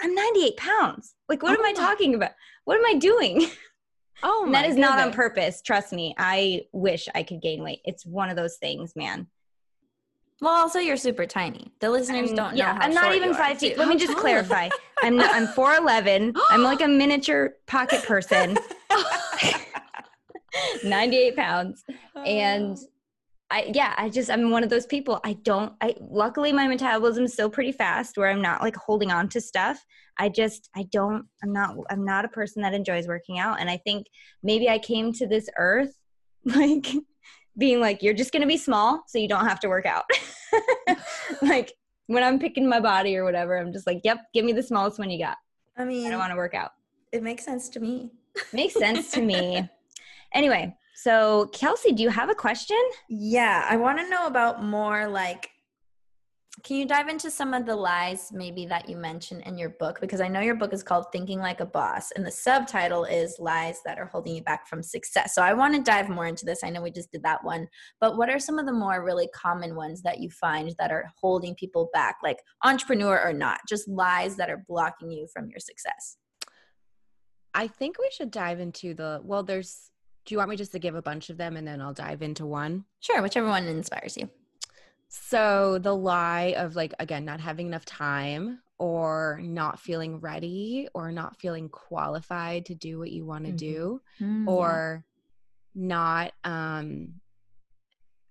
[0.00, 1.14] I'm 98 pounds.
[1.28, 2.30] Like, what oh am I talking about?
[2.64, 3.46] What am I doing?
[4.20, 4.90] Oh, that is goodness.
[4.90, 5.62] not on purpose.
[5.62, 6.12] Trust me.
[6.18, 7.78] I wish I could gain weight.
[7.84, 9.28] It's one of those things, man.
[10.40, 11.72] Well, also you're super tiny.
[11.80, 12.58] The listeners I'm, don't know.
[12.58, 13.76] Yeah, I'm not even five feet.
[13.76, 14.68] Let me just clarify.
[15.02, 16.34] I'm not, I'm four eleven.
[16.50, 18.56] I'm like a miniature pocket person.
[20.84, 21.84] 98 pounds,
[22.24, 22.78] and
[23.50, 25.20] I yeah, I just I'm one of those people.
[25.24, 29.10] I don't I luckily my metabolism is still pretty fast where I'm not like holding
[29.10, 29.82] on to stuff.
[30.18, 33.70] I just I don't I'm not I'm not a person that enjoys working out and
[33.70, 34.06] I think
[34.42, 35.96] maybe I came to this earth
[36.44, 36.88] like
[37.58, 40.04] being like you're just going to be small so you don't have to work out.
[41.42, 41.72] like
[42.06, 44.98] when I'm picking my body or whatever, I'm just like, "Yep, give me the smallest
[44.98, 45.36] one you got."
[45.76, 46.72] I mean, I don't want to work out.
[47.12, 48.10] It makes sense to me.
[48.52, 49.68] makes sense to me.
[50.32, 52.80] Anyway, so, Kelsey, do you have a question?
[53.08, 55.50] Yeah, I want to know about more like
[56.62, 60.00] can you dive into some of the lies maybe that you mentioned in your book
[60.00, 63.38] because I know your book is called Thinking Like a Boss and the subtitle is
[63.38, 65.34] Lies that are holding you back from success.
[65.34, 66.64] So I want to dive more into this.
[66.64, 67.68] I know we just did that one,
[68.00, 71.10] but what are some of the more really common ones that you find that are
[71.20, 75.60] holding people back like entrepreneur or not, just lies that are blocking you from your
[75.60, 76.16] success?
[77.54, 79.90] I think we should dive into the well there's
[80.26, 82.20] do you want me just to give a bunch of them and then I'll dive
[82.20, 82.84] into one?
[83.00, 84.28] Sure, whichever one inspires you.
[85.08, 91.10] So the lie of like again not having enough time or not feeling ready or
[91.10, 93.56] not feeling qualified to do what you want to mm-hmm.
[93.56, 95.04] do mm, or
[95.74, 97.14] not um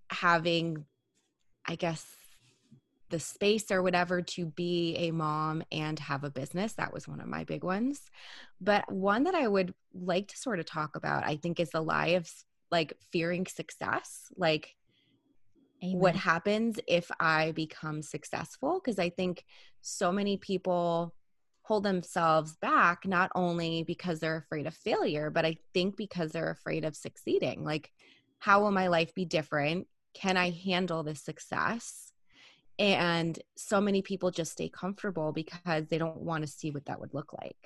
[0.09, 0.85] having
[1.65, 2.05] I guess
[3.09, 6.73] the space or whatever to be a mom and have a business.
[6.73, 8.01] That was one of my big ones.
[8.59, 11.81] But one that I would like to sort of talk about, I think, is the
[11.81, 12.29] lie of
[12.69, 14.27] like fearing success.
[14.35, 14.75] Like,
[15.83, 15.99] Amen.
[15.99, 18.81] what happens if I become successful?
[18.83, 19.43] Because I think
[19.81, 21.13] so many people
[21.61, 26.49] hold themselves back, not only because they're afraid of failure, but I think because they're
[26.49, 27.63] afraid of succeeding.
[27.63, 27.91] Like,
[28.39, 29.87] how will my life be different?
[30.13, 32.11] Can I handle this success?
[32.79, 36.99] And so many people just stay comfortable because they don't want to see what that
[36.99, 37.57] would look like.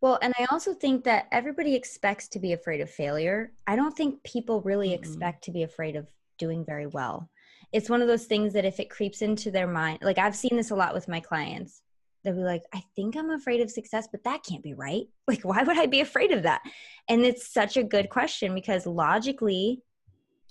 [0.00, 3.50] Well, and I also think that everybody expects to be afraid of failure.
[3.66, 5.02] I don't think people really mm-hmm.
[5.02, 6.06] expect to be afraid of
[6.38, 7.28] doing very well.
[7.72, 10.56] It's one of those things that if it creeps into their mind, like I've seen
[10.56, 11.82] this a lot with my clients,
[12.24, 15.06] they'll be like, I think I'm afraid of success, but that can't be right.
[15.26, 16.62] Like, why would I be afraid of that?
[17.08, 19.82] And it's such a good question because logically,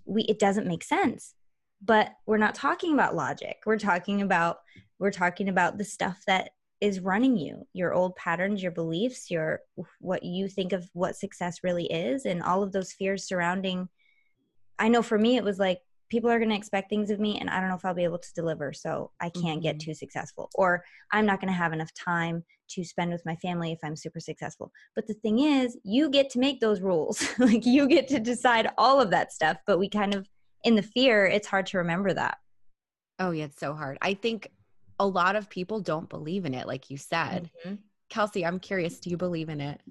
[0.05, 1.35] we it doesn't make sense
[1.81, 4.59] but we're not talking about logic we're talking about
[4.99, 9.61] we're talking about the stuff that is running you your old patterns your beliefs your
[9.99, 13.87] what you think of what success really is and all of those fears surrounding
[14.79, 17.37] i know for me it was like people are going to expect things of me
[17.39, 19.59] and i don't know if i'll be able to deliver so i can't mm-hmm.
[19.61, 23.35] get too successful or i'm not going to have enough time to spend with my
[23.37, 27.27] family if i'm super successful but the thing is you get to make those rules
[27.39, 30.27] like you get to decide all of that stuff but we kind of
[30.63, 32.37] in the fear, it's hard to remember that.
[33.19, 33.97] Oh, yeah, it's so hard.
[34.01, 34.51] I think
[34.99, 37.49] a lot of people don't believe in it, like you said.
[37.65, 37.75] Mm-hmm.
[38.09, 39.81] Kelsey, I'm curious, do you believe in it?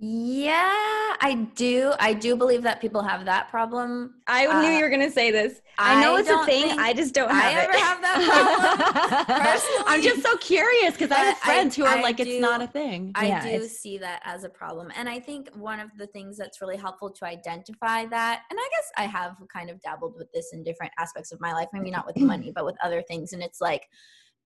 [0.00, 1.92] Yeah, I do.
[1.98, 4.14] I do believe that people have that problem.
[4.28, 5.60] I uh, knew you were going to say this.
[5.76, 6.78] I know I it's a thing.
[6.78, 7.68] I just don't have I it.
[7.68, 9.84] ever have that problem personally.
[9.88, 12.40] I'm just so curious because I have friends I, who are I like, do, it's
[12.40, 13.10] not a thing.
[13.16, 14.92] I yeah, do see that as a problem.
[14.94, 18.68] And I think one of the things that's really helpful to identify that, and I
[18.70, 21.90] guess I have kind of dabbled with this in different aspects of my life, maybe
[21.90, 23.32] not with money, but with other things.
[23.32, 23.88] And it's like,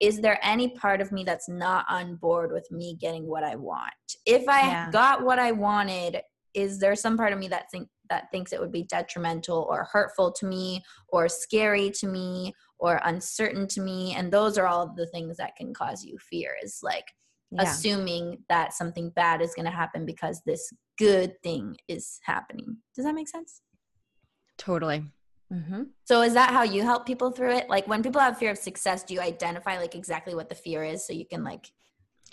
[0.02, 3.54] is there any part of me that's not on board with me getting what I
[3.54, 3.92] want?
[4.26, 4.90] If I yeah.
[4.90, 6.20] got what I wanted,
[6.54, 9.88] is there some part of me that think that thinks it would be detrimental or
[9.90, 14.92] hurtful to me or scary to me or uncertain to me and those are all
[14.96, 17.06] the things that can cause you fear is like
[17.52, 17.62] yeah.
[17.62, 23.06] assuming that something bad is going to happen because this good thing is happening does
[23.06, 23.62] that make sense
[24.58, 25.04] totally
[25.52, 25.82] Mm-hmm.
[26.04, 27.68] So is that how you help people through it?
[27.68, 30.82] Like when people have fear of success, do you identify like exactly what the fear
[30.82, 31.70] is so you can like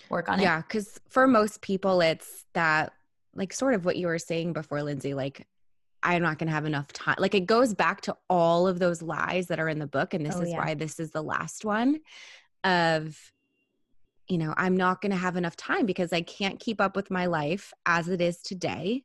[0.09, 0.43] work on it?
[0.43, 2.93] Yeah, because for most people, it's that
[3.35, 5.13] like sort of what you were saying before, Lindsay.
[5.13, 5.47] Like
[6.01, 7.17] I'm not going to have enough time.
[7.19, 10.25] Like it goes back to all of those lies that are in the book, and
[10.25, 10.57] this oh, is yeah.
[10.57, 11.99] why this is the last one.
[12.63, 13.17] Of
[14.27, 17.09] you know, I'm not going to have enough time because I can't keep up with
[17.09, 19.03] my life as it is today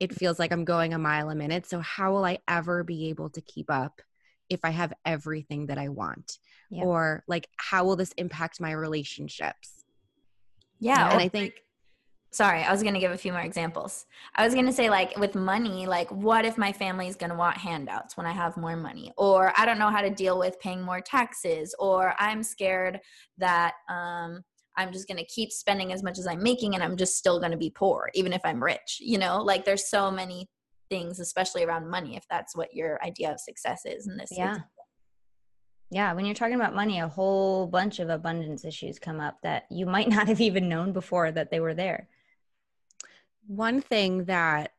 [0.00, 1.66] it feels like I'm going a mile a minute.
[1.66, 4.00] So, how will I ever be able to keep up
[4.48, 6.38] if I have everything that I want?
[6.70, 6.84] Yeah.
[6.84, 9.84] Or, like, how will this impact my relationships?
[10.78, 11.10] Yeah.
[11.10, 11.54] And I think,
[12.30, 14.06] sorry, I was going to give a few more examples.
[14.36, 17.30] I was going to say, like, with money, like, what if my family is going
[17.30, 19.12] to want handouts when I have more money?
[19.16, 23.00] Or I don't know how to deal with paying more taxes, or I'm scared
[23.38, 24.44] that um,
[24.78, 27.40] I'm just going to keep spending as much as I'm making and I'm just still
[27.40, 28.98] going to be poor, even if I'm rich.
[29.00, 30.48] You know, like, there's so many
[30.88, 34.30] things, especially around money, if that's what your idea of success is in this.
[34.32, 34.50] Yeah.
[34.50, 34.70] Example.
[35.90, 39.66] Yeah, when you're talking about money, a whole bunch of abundance issues come up that
[39.70, 42.08] you might not have even known before that they were there.
[43.46, 44.72] One thing that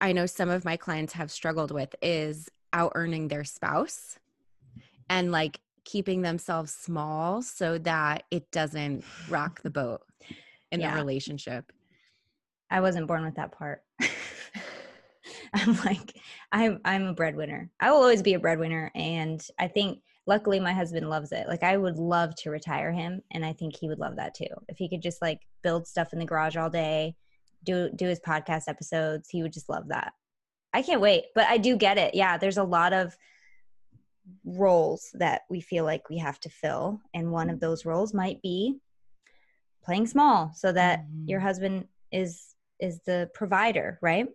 [0.00, 4.18] I know some of my clients have struggled with is out earning their spouse
[5.08, 10.02] and like keeping themselves small so that it doesn't rock the boat
[10.70, 10.94] in yeah.
[10.94, 11.72] the relationship.
[12.70, 13.82] I wasn't born with that part.
[15.52, 16.14] I'm like
[16.52, 17.70] I'm I'm a breadwinner.
[17.80, 21.48] I will always be a breadwinner and I think luckily my husband loves it.
[21.48, 24.46] Like I would love to retire him and I think he would love that too.
[24.68, 27.16] If he could just like build stuff in the garage all day
[27.64, 29.28] do do his podcast episodes.
[29.28, 30.12] He would just love that.
[30.72, 32.14] I can't wait, but I do get it.
[32.14, 33.16] Yeah, there's a lot of
[34.44, 38.40] roles that we feel like we have to fill, and one of those roles might
[38.42, 38.76] be
[39.84, 41.28] playing small so that mm-hmm.
[41.28, 44.26] your husband is is the provider, right?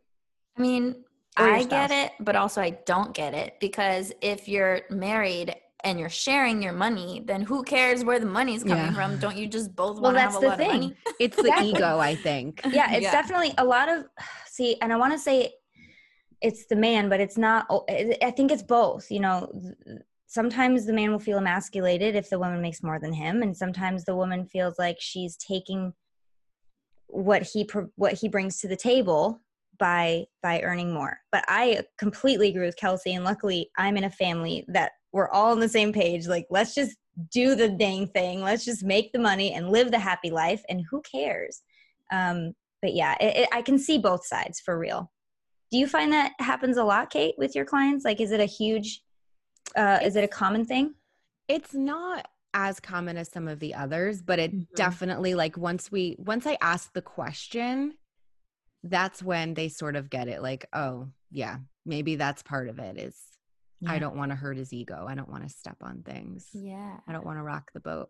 [0.58, 1.04] I mean,
[1.36, 6.10] I get it, but also I don't get it because if you're married and you're
[6.10, 8.94] sharing your money, then who cares where the money's coming yeah.
[8.94, 9.20] from?
[9.20, 10.70] Don't you just both want to have a lot thing.
[10.70, 10.96] of money?
[11.20, 12.62] It's the ego, I think.
[12.72, 13.12] Yeah, it's yeah.
[13.12, 14.06] definitely a lot of
[14.50, 15.54] see, and I want to say
[16.46, 17.66] it's the man, but it's not.
[17.72, 19.10] Oh, I think it's both.
[19.10, 19.52] You know,
[20.28, 24.06] sometimes the man will feel emasculated if the woman makes more than him, and sometimes
[24.06, 25.94] the woman feels like she's taking
[27.08, 29.42] what he what he brings to the table
[29.80, 31.18] by by earning more.
[31.32, 35.52] But I completely agree with Kelsey, and luckily I'm in a family that we're all
[35.52, 36.28] on the same page.
[36.28, 36.96] Like, let's just
[37.32, 38.42] do the dang thing.
[38.42, 40.62] Let's just make the money and live the happy life.
[40.70, 41.64] And who cares?
[42.12, 42.54] Um,
[42.84, 45.12] but yeah, it, it, I can see both sides for real.
[45.72, 48.06] Do you find that happens a lot, Kate, with your clients?
[48.06, 49.02] Like, is it a huge,
[49.76, 50.94] uh, is it a common thing?
[51.48, 54.76] It's not as common as some of the others, but it mm-hmm.
[54.76, 57.96] definitely like once we once I ask the question,
[58.84, 60.42] that's when they sort of get it.
[60.42, 62.98] Like, oh yeah, maybe that's part of it.
[62.98, 63.20] Is
[63.82, 63.92] yeah.
[63.92, 65.06] I don't want to hurt his ego.
[65.08, 66.48] I don't want to step on things.
[66.54, 66.98] Yeah.
[67.08, 68.10] I don't want to rock the boat.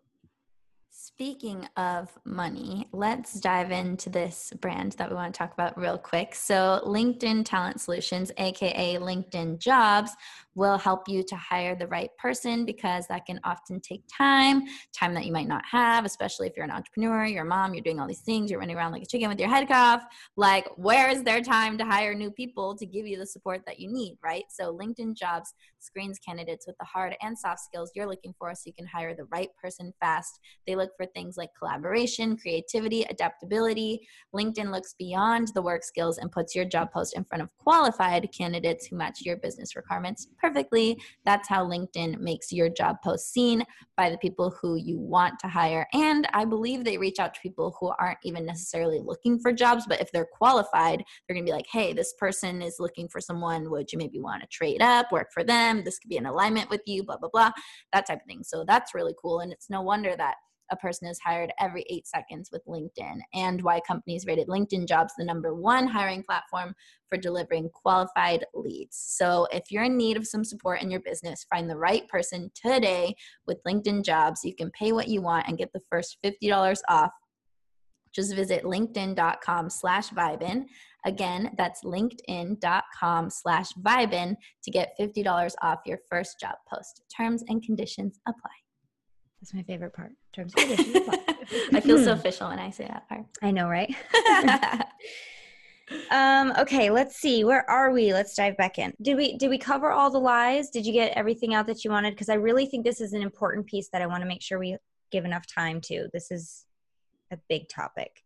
[0.98, 5.98] Speaking of money, let's dive into this brand that we want to talk about real
[5.98, 6.34] quick.
[6.34, 10.12] So, LinkedIn Talent Solutions, aka LinkedIn Jobs,
[10.56, 14.62] will help you to hire the right person because that can often take time,
[14.98, 17.84] time that you might not have, especially if you're an entrepreneur, you're a mom, you're
[17.84, 20.02] doing all these things, you're running around like a chicken with your head cut off.
[20.36, 23.78] Like, where is there time to hire new people to give you the support that
[23.78, 24.44] you need, right?
[24.48, 28.62] So, LinkedIn Jobs screens candidates with the hard and soft skills you're looking for so
[28.64, 30.40] you can hire the right person fast.
[30.66, 34.00] They look for things like collaboration, creativity, adaptability.
[34.34, 38.28] LinkedIn looks beyond the work skills and puts your job post in front of qualified
[38.36, 40.28] candidates who match your business requirements.
[40.46, 43.64] Perfectly, that's how LinkedIn makes your job post seen
[43.96, 45.88] by the people who you want to hire.
[45.92, 49.86] And I believe they reach out to people who aren't even necessarily looking for jobs,
[49.88, 53.20] but if they're qualified, they're going to be like, hey, this person is looking for
[53.20, 53.68] someone.
[53.72, 55.82] Would you maybe want to trade up, work for them?
[55.82, 57.50] This could be in alignment with you, blah, blah, blah,
[57.92, 58.44] that type of thing.
[58.44, 59.40] So that's really cool.
[59.40, 60.36] And it's no wonder that
[60.70, 65.12] a person is hired every eight seconds with LinkedIn, and why companies rated LinkedIn jobs
[65.16, 66.74] the number one hiring platform
[67.08, 68.96] for delivering qualified leads.
[68.96, 72.50] So, if you're in need of some support in your business, find the right person
[72.54, 73.14] today
[73.46, 74.44] with LinkedIn jobs.
[74.44, 77.12] You can pay what you want and get the first $50 off.
[78.14, 80.64] Just visit linkedin.com slash vibin.
[81.04, 87.02] Again, that's linkedin.com slash vibin to get $50 off your first job post.
[87.14, 88.65] Terms and conditions apply.
[89.40, 90.12] That's my favorite part.
[90.32, 93.24] Terms I feel so official when I say that part.
[93.42, 93.94] I know, right?
[96.10, 97.44] um, okay, let's see.
[97.44, 98.12] Where are we?
[98.12, 98.92] Let's dive back in.
[99.00, 100.70] Did we did we cover all the lies?
[100.70, 102.10] Did you get everything out that you wanted?
[102.12, 104.58] Because I really think this is an important piece that I want to make sure
[104.58, 104.76] we
[105.12, 106.08] give enough time to.
[106.12, 106.64] This is
[107.30, 108.22] a big topic.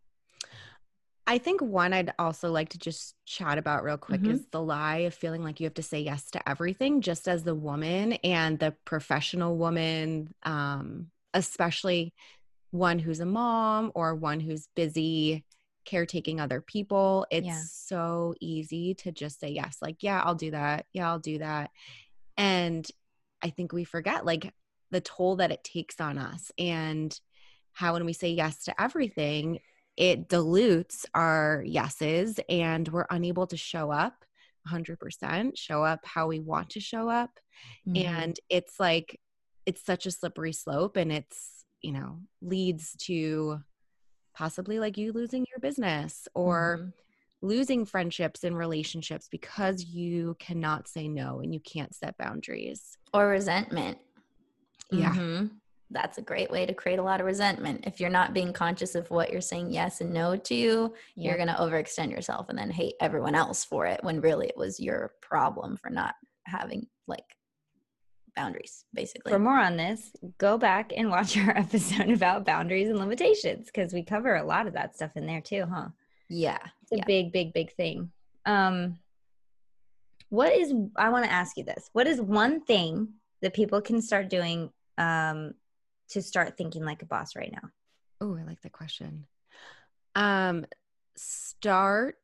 [1.31, 4.33] I think one I'd also like to just chat about real quick mm-hmm.
[4.33, 7.45] is the lie of feeling like you have to say yes to everything, just as
[7.45, 12.13] the woman and the professional woman, um, especially
[12.73, 15.45] one who's a mom or one who's busy
[15.85, 17.25] caretaking other people.
[17.31, 17.63] It's yeah.
[17.65, 20.87] so easy to just say yes, like, yeah, I'll do that.
[20.93, 21.71] Yeah, I'll do that.
[22.37, 22.85] And
[23.41, 24.53] I think we forget like
[24.91, 27.17] the toll that it takes on us and
[27.73, 29.61] how when we say yes to everything,
[29.97, 34.25] it dilutes our yeses and we're unable to show up
[34.69, 37.31] 100% show up how we want to show up
[37.89, 38.07] mm-hmm.
[38.07, 39.19] and it's like
[39.67, 43.59] it's such a slippery slope and it's you know leads to
[44.35, 46.93] possibly like you losing your business or Mhm.
[47.43, 52.97] losing friendships and relationships because you cannot say no and you can't set boundaries.
[53.13, 53.99] or resentment.
[54.93, 55.15] Yeah.
[55.15, 55.60] Mhm.
[55.93, 57.85] That's a great way to create a lot of resentment.
[57.85, 61.49] If you're not being conscious of what you're saying yes and no to, you're going
[61.49, 65.13] to overextend yourself and then hate everyone else for it when really it was your
[65.21, 66.15] problem for not
[66.45, 67.25] having like
[68.37, 69.33] boundaries, basically.
[69.33, 73.93] For more on this, go back and watch our episode about boundaries and limitations because
[73.93, 75.89] we cover a lot of that stuff in there too, huh?
[76.29, 76.59] yeah.
[76.83, 77.05] It's a Yeah.
[77.07, 78.13] big, big, big thing.
[78.47, 78.99] Um,
[80.29, 81.91] what is I want to ask you this?
[81.93, 83.09] What is one thing
[83.43, 85.55] that people can start doing um,
[86.11, 87.69] to start thinking like a boss right now?
[88.21, 89.27] Oh, I like that question.
[90.15, 90.67] Um,
[91.17, 92.17] start.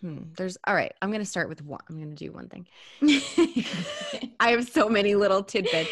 [0.00, 0.92] Hmm, there's all right.
[1.00, 1.80] I'm gonna start with one.
[1.88, 2.66] I'm gonna do one thing.
[4.40, 5.90] I have so many little tidbits.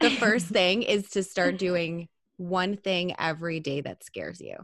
[0.00, 4.56] The first thing is to start doing one thing every day that scares you.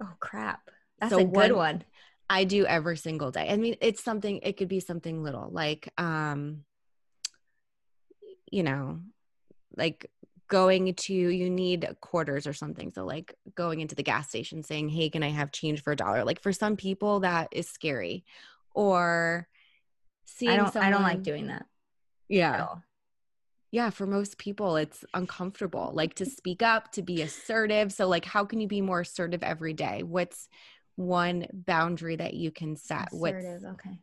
[0.00, 0.70] oh crap,
[1.00, 1.84] that's So a good one- one.
[2.30, 3.48] I do every single day.
[3.50, 6.64] I mean, it's something, it could be something little like, um,
[8.50, 9.00] you know,
[9.76, 10.10] like
[10.48, 12.90] going to, you need quarters or something.
[12.90, 15.96] So, like going into the gas station saying, Hey, can I have change for a
[15.96, 16.24] dollar?
[16.24, 18.24] Like for some people, that is scary.
[18.74, 19.48] Or
[20.24, 20.76] seeing I don't.
[20.76, 21.66] I don't like doing that
[22.28, 22.66] Yeah.
[23.70, 23.90] Yeah.
[23.90, 27.92] For most people, it's uncomfortable, like to speak up, to be assertive.
[27.92, 30.02] So, like, how can you be more assertive every day?
[30.02, 30.48] What's
[30.96, 33.08] one boundary that you can set?
[33.10, 33.98] What's Okay.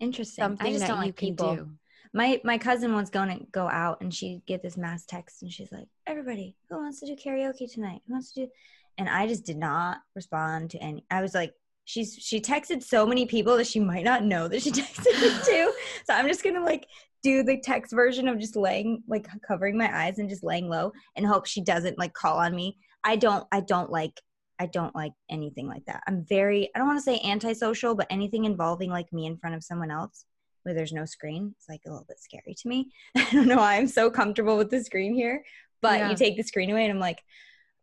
[0.00, 0.42] Interesting.
[0.42, 1.56] something I just that don't you like can people.
[1.56, 1.70] do?
[2.12, 5.52] My my cousin was going to go out and she get this mass text and
[5.52, 8.02] she's like, "Everybody, who wants to do karaoke tonight?
[8.06, 8.52] Who wants to do?"
[8.98, 11.04] And I just did not respond to any.
[11.10, 11.54] I was like,
[11.84, 15.28] she's she texted so many people that she might not know that she texted me
[15.44, 15.72] to.
[16.06, 16.86] So I'm just gonna like
[17.22, 20.92] do the text version of just laying like covering my eyes and just laying low
[21.16, 22.78] and hope she doesn't like call on me.
[23.04, 24.20] I don't I don't like
[24.58, 26.02] I don't like anything like that.
[26.06, 29.56] I'm very I don't want to say antisocial, but anything involving like me in front
[29.56, 30.24] of someone else
[30.62, 32.90] where there's no screen, it's like a little bit scary to me.
[33.16, 35.44] I don't know why I'm so comfortable with the screen here,
[35.82, 36.10] but Yeah.
[36.10, 37.22] you take the screen away and I'm like,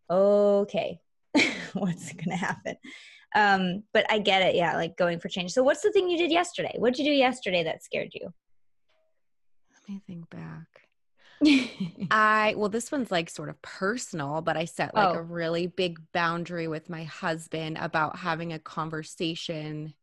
[0.09, 0.99] okay,
[1.73, 2.75] what's gonna happen?
[3.35, 5.51] Um, but I get it, yeah, like going for change.
[5.51, 6.73] So what's the thing you did yesterday?
[6.77, 8.33] What did you do yesterday that scared you?
[9.73, 10.87] Let me think back.
[12.11, 15.19] I well, this one's like sort of personal, but I set like Oh.
[15.19, 19.93] a really big boundary with my husband about having a conversation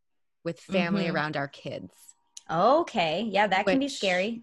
[0.44, 1.12] with family Mhm.
[1.14, 2.13] around our kids.
[2.50, 4.42] Okay, yeah, that can be scary.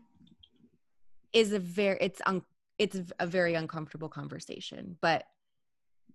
[1.34, 2.42] Is a very it's un,
[2.78, 5.24] it's a very uncomfortable conversation, but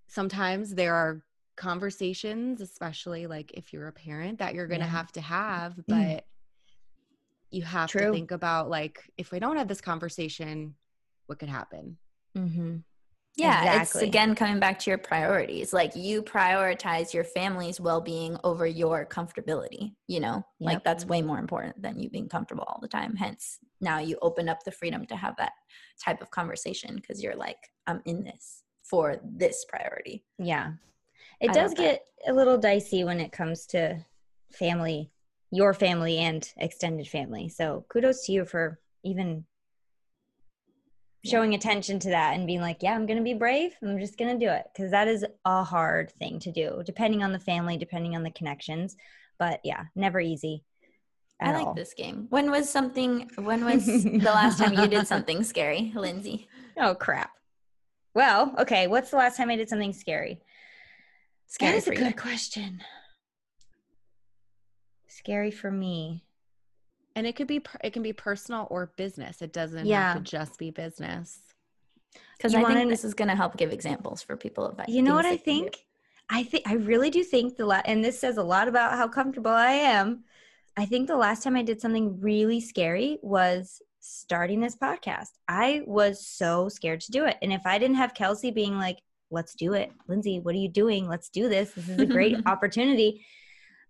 [0.09, 1.23] sometimes there are
[1.57, 4.93] conversations, especially like if you're a parent, that you're going to Yeah.
[4.93, 6.27] have to have, but
[7.51, 10.75] you have to think about like if we don't have this conversation,
[11.27, 11.97] what could happen?
[12.37, 12.77] Mm-hmm.
[13.37, 15.73] Yeah, it's again coming back to your priorities.
[15.73, 20.45] Like you prioritize your family's well being over your comfortability, you know?
[20.59, 20.73] Yep.
[20.73, 23.15] Like that's way more important than you being comfortable all the time.
[23.15, 25.53] Hence, now you open up the freedom to have that
[26.03, 30.25] type of conversation because you're like, I'm in this for this priority.
[30.39, 30.73] Yeah.
[31.41, 31.83] It I does love that.
[31.83, 33.99] get a little dicey when it comes to
[34.51, 35.11] family,
[35.51, 37.51] your family and extended family.
[37.51, 39.45] So kudos to you for even.
[41.27, 43.73] Showing attention to that and being like, yeah, I'm going to be brave.
[43.83, 47.23] I'm just going to do it because that is a hard thing to do, depending
[47.23, 48.97] on the family, depending on the connections.
[49.39, 50.65] But yeah, never easy.
[51.41, 51.75] I like all.
[51.75, 52.27] this game.
[52.31, 56.49] When was something, when was the last time you did something scary, Lindsay?
[56.79, 57.31] Oh, crap.
[58.15, 58.87] Well, okay.
[58.87, 60.41] What's the last time I did something scary?
[61.47, 62.81] Scary that is a good question.
[65.09, 66.26] Scary for me.
[67.17, 69.43] And it could be it can be personal or business.
[69.43, 70.13] It doesn't Yeah.
[70.13, 71.41] have to just be business.
[72.37, 74.67] Because I think wanna- this is going to help give examples for people.
[74.67, 75.61] Of You know what I they can do.
[75.63, 75.87] think?
[76.29, 79.09] I think I really do think the la- and this says a lot about how
[79.09, 80.25] comfortable I am.
[80.77, 85.31] I think the last time I did something really scary was starting this podcast.
[85.49, 87.37] I was so scared to do it.
[87.43, 88.99] And if I didn't have Kelsey being like,
[89.31, 91.09] "Let's do it." Lindsay, what are you doing?
[91.09, 91.73] Let's do this.
[91.73, 93.25] This is a great opportunity.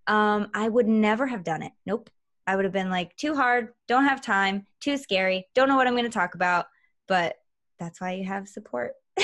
[0.06, 1.72] Um, I would never have done it.
[1.84, 2.08] Nope.
[2.46, 5.86] I would have been like, too hard, don't have time, too scary, don't know what
[5.86, 6.66] I'm going to talk about.
[7.08, 7.36] But
[7.78, 8.92] that's why you have support.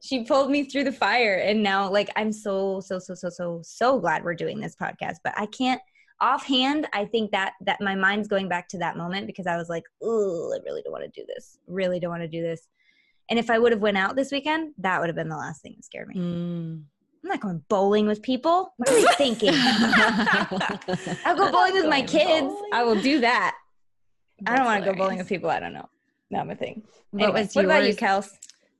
[0.00, 3.60] she pulled me through the fire and now like i'm so so so so so
[3.62, 5.80] so glad we're doing this podcast but i can't
[6.20, 9.68] offhand i think that that my mind's going back to that moment because i was
[9.68, 12.68] like oh i really don't want to do this really don't want to do this
[13.30, 15.62] and if i would have went out this weekend that would have been the last
[15.62, 16.82] thing that scared me Mm.
[17.24, 19.50] I'm not going bowling with people what are they thinking
[21.24, 22.70] i'll go bowling with my kids bowling.
[22.72, 23.54] i will do that
[24.46, 25.88] i don't want to go bowling with people i don't know
[26.30, 27.96] not my thing What Anyway, was what about you yours?
[27.96, 28.28] kels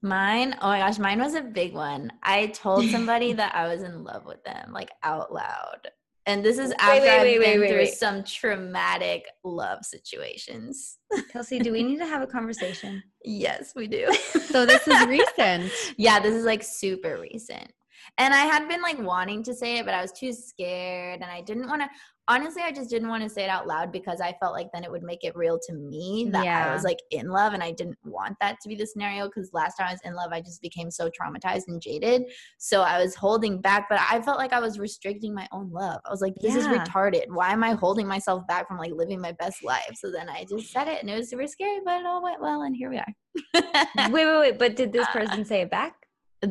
[0.03, 2.13] Mine, oh my gosh, mine was a big one.
[2.23, 5.89] I told somebody that I was in love with them, like out loud.
[6.27, 7.95] And this is after wait, I've wait, wait, been wait, through wait.
[7.95, 10.99] some traumatic love situations.
[11.33, 13.03] Kelsey, do we need to have a conversation?
[13.25, 14.13] yes, we do.
[14.51, 15.73] So this is recent.
[15.97, 17.73] yeah, this is like super recent.
[18.19, 21.31] And I had been like wanting to say it, but I was too scared and
[21.31, 21.89] I didn't want to.
[22.27, 24.83] Honestly, I just didn't want to say it out loud because I felt like then
[24.83, 27.73] it would make it real to me that I was like in love and I
[27.73, 30.41] didn't want that to be the scenario because last time I was in love, I
[30.41, 32.23] just became so traumatized and jaded.
[32.57, 36.01] So I was holding back, but I felt like I was restricting my own love.
[36.07, 37.27] I was like, this is retarded.
[37.29, 39.95] Why am I holding myself back from like living my best life?
[39.97, 42.41] So then I just said it and it was super scary, but it all went
[42.41, 43.15] well and here we are.
[44.11, 44.59] wait, wait, wait.
[44.59, 45.95] But did this uh, person say it back?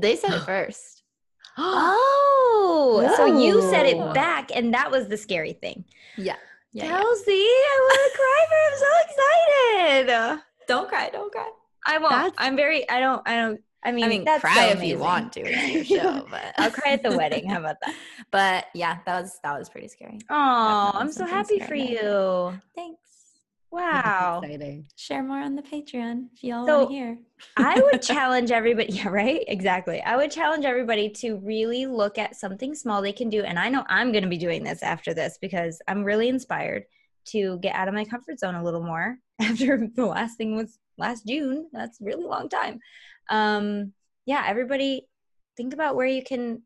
[0.02, 0.93] they said it first.
[2.66, 5.84] Oh, so you said it back, and that was the scary thing.
[6.18, 6.36] Yeah.
[6.72, 6.86] Yeah.
[6.86, 6.90] yeah.
[6.98, 10.42] Kelsey, I want to cry for I'm so excited.
[10.68, 11.10] Don't cry.
[11.12, 11.50] Don't cry.
[11.86, 12.12] I won't.
[12.12, 12.90] That's- I'm very.
[12.90, 13.22] I don't.
[13.28, 13.62] I don't.
[13.86, 15.42] I mean, I mean, that's cry so if you want to.
[15.42, 17.50] It's your show, but I'll cry at the wedding.
[17.50, 17.94] How about that?
[18.32, 20.20] But yeah, that was that was pretty scary.
[20.30, 22.58] Oh, I'm so happy for you.
[22.76, 23.00] Thanks.
[23.74, 24.42] Wow.
[24.44, 24.88] Exciting.
[24.96, 27.18] Share more on the Patreon if y'all So- want to hear.
[27.58, 28.94] I would challenge everybody.
[28.94, 29.44] Yeah, right?
[29.48, 30.00] Exactly.
[30.02, 33.42] I would challenge everybody to really look at something small they can do.
[33.42, 36.84] And I know I'm going to be doing this after this because I'm really inspired
[37.30, 40.78] to get out of my comfort zone a little more after the last thing was
[40.98, 41.68] last June.
[41.74, 42.80] That's a really long time.
[43.30, 43.94] Um,
[44.26, 45.08] yeah, everybody
[45.58, 46.62] think about where you can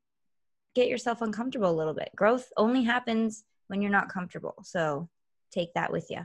[0.75, 2.09] get yourself uncomfortable a little bit.
[2.15, 4.55] Growth only happens when you're not comfortable.
[4.63, 5.09] So
[5.51, 6.19] take that with you.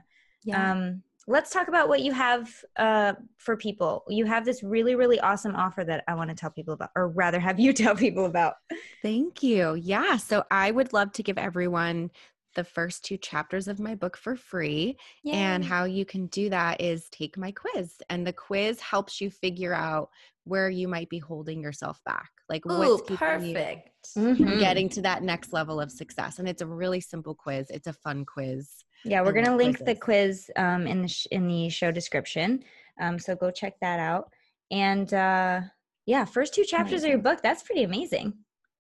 [0.53, 4.05] Um, let's talk about what you have uh, for people.
[4.09, 7.09] You have this really, really awesome offer that I want to tell people about, or
[7.09, 8.55] rather, have you tell people about.
[9.03, 9.74] Thank you.
[9.74, 10.16] Yeah.
[10.16, 12.11] So I would love to give everyone
[12.55, 14.99] the first two chapters of my book for free.
[15.24, 17.95] And how you can do that is take my quiz.
[18.11, 20.11] And the quiz helps you figure out
[20.45, 22.28] where you might be holding yourself back.
[22.51, 23.90] Like Ooh, what's keeping you perfect.
[24.12, 24.59] from Mhm.
[24.59, 26.38] getting to that next level of success.
[26.38, 27.70] And it's a really simple quiz.
[27.70, 28.84] It's a fun quiz.
[29.05, 32.63] Yeah, we're gonna link the quiz um, in the sh- in the show description.
[33.01, 34.31] Um, so go check that out.
[34.71, 35.63] And uh,
[36.07, 37.41] yeah, first two chapters of your book.
[37.43, 38.35] That's pretty amazing.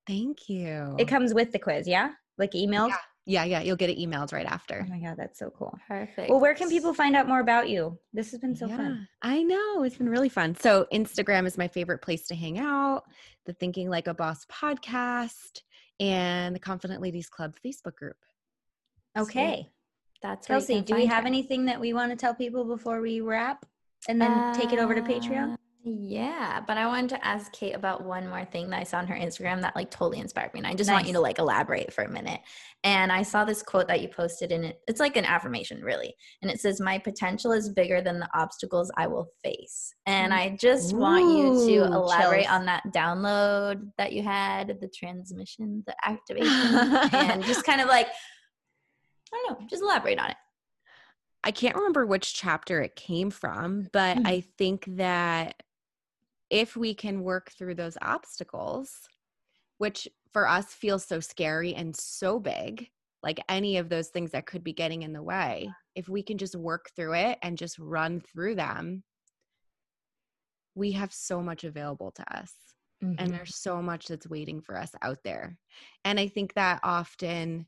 [0.06, 0.96] Thank you.
[0.98, 2.88] It comes with the quiz, yeah, like emailed.
[2.88, 2.96] Yeah.
[3.26, 3.60] yeah, yeah.
[3.60, 4.76] You'll get it emailed right after.
[4.76, 4.92] Oh after.
[4.92, 5.76] my god, that's so cool.
[5.86, 6.28] Perfect.
[6.28, 7.98] Well, where can people find out more about you?
[8.12, 9.06] This has been so fun.
[9.22, 9.82] I know.
[9.84, 10.56] It's been really fun.
[10.56, 13.04] So, Instagram is my favorite place to hang out,
[13.46, 15.62] the Thinking Like a Boss podcast,
[16.00, 18.16] and the Confident Ladies Club Facebook group.
[19.16, 19.68] Okay,
[20.22, 21.28] That's Kelsey, do we have her.
[21.28, 23.66] anything that we want to tell people before we wrap,
[24.08, 25.54] and then take it over to Patreon?
[25.54, 28.98] Uh, Yeah, but I wanted to ask Kate about one more thing that I saw
[28.98, 30.60] on her Instagram that like totally inspired me.
[30.60, 32.40] And I just want you to like elaborate for a minute.
[32.84, 34.80] And I saw this quote that you posted in it.
[34.86, 36.14] It's like an affirmation, really.
[36.40, 39.92] And it says, My potential is bigger than the obstacles I will face.
[40.06, 42.54] And I just want you to elaborate chills.
[42.54, 46.76] on that download that you had, the transmission, the activation,
[47.12, 48.06] and just kind of like,
[49.32, 50.36] I don't know, just elaborate on it.
[51.44, 54.26] I can't remember which chapter it came from, but Mhm.
[54.26, 55.62] I think that
[56.50, 59.08] if we can work through those obstacles,
[59.78, 62.90] which for us feels so scary and so big,
[63.22, 66.38] like any of those things that could be getting in the way, if we can
[66.38, 69.02] just work through it and just run through them,
[70.74, 72.52] we have so much available to us
[73.02, 73.14] Mm-hmm.
[73.18, 75.58] and there's so much that's waiting for us out there.
[76.04, 77.66] And I think that often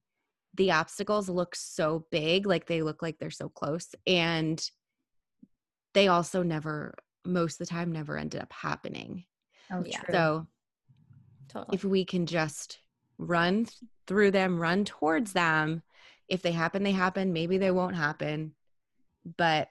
[0.55, 4.63] the obstacles look so big, like they look like they're so close, and
[5.95, 6.95] they also never,
[7.25, 9.25] most of the time, never ended up happening.
[9.71, 10.01] Oh, Yeah.
[10.01, 10.15] true.
[10.15, 10.47] So
[11.49, 11.77] Totally.
[11.77, 12.81] if we can just
[13.19, 13.67] run
[14.07, 15.83] through them, run towards them,
[16.29, 17.33] if they happen, they happen.
[17.33, 18.55] Maybe they won't happen,
[19.37, 19.69] but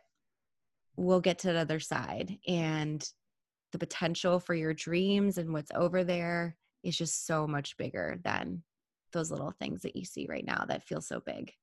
[0.96, 2.38] we'll get to the other side.
[2.48, 3.06] And
[3.72, 8.64] the potential for your dreams and what's over there is just so much bigger than
[9.14, 11.54] those little things that you see right now that feel so big.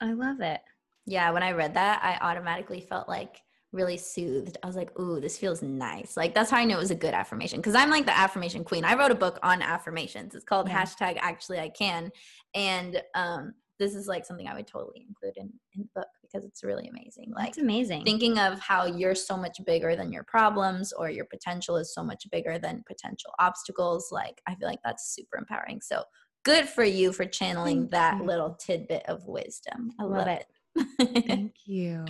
[0.00, 0.60] I love it.
[1.06, 3.40] Yeah, when I read that, I automatically felt like
[3.72, 4.56] really soothed.
[4.62, 6.16] I was like, ooh, this feels nice.
[6.16, 7.60] Like that's how I knew it was a good affirmation.
[7.60, 8.84] Cause I'm like the affirmation queen.
[8.84, 10.34] I wrote a book on affirmations.
[10.34, 10.82] It's called Yeah.
[10.84, 12.10] hashtag actually I can.
[12.54, 16.44] And um this is like something I would totally include in, in the book because
[16.44, 17.32] it's really amazing.
[17.34, 18.04] Like it's amazing.
[18.04, 22.02] thinking of how you're so much bigger than your problems or your potential is so
[22.02, 24.08] much bigger than potential obstacles.
[24.10, 25.80] Like I feel like that's super empowering.
[25.80, 26.02] So
[26.44, 28.24] good for you for channeling Thank that you.
[28.24, 29.92] little tidbit of wisdom.
[29.98, 31.26] I Love love, it.
[31.26, 32.04] Thank you.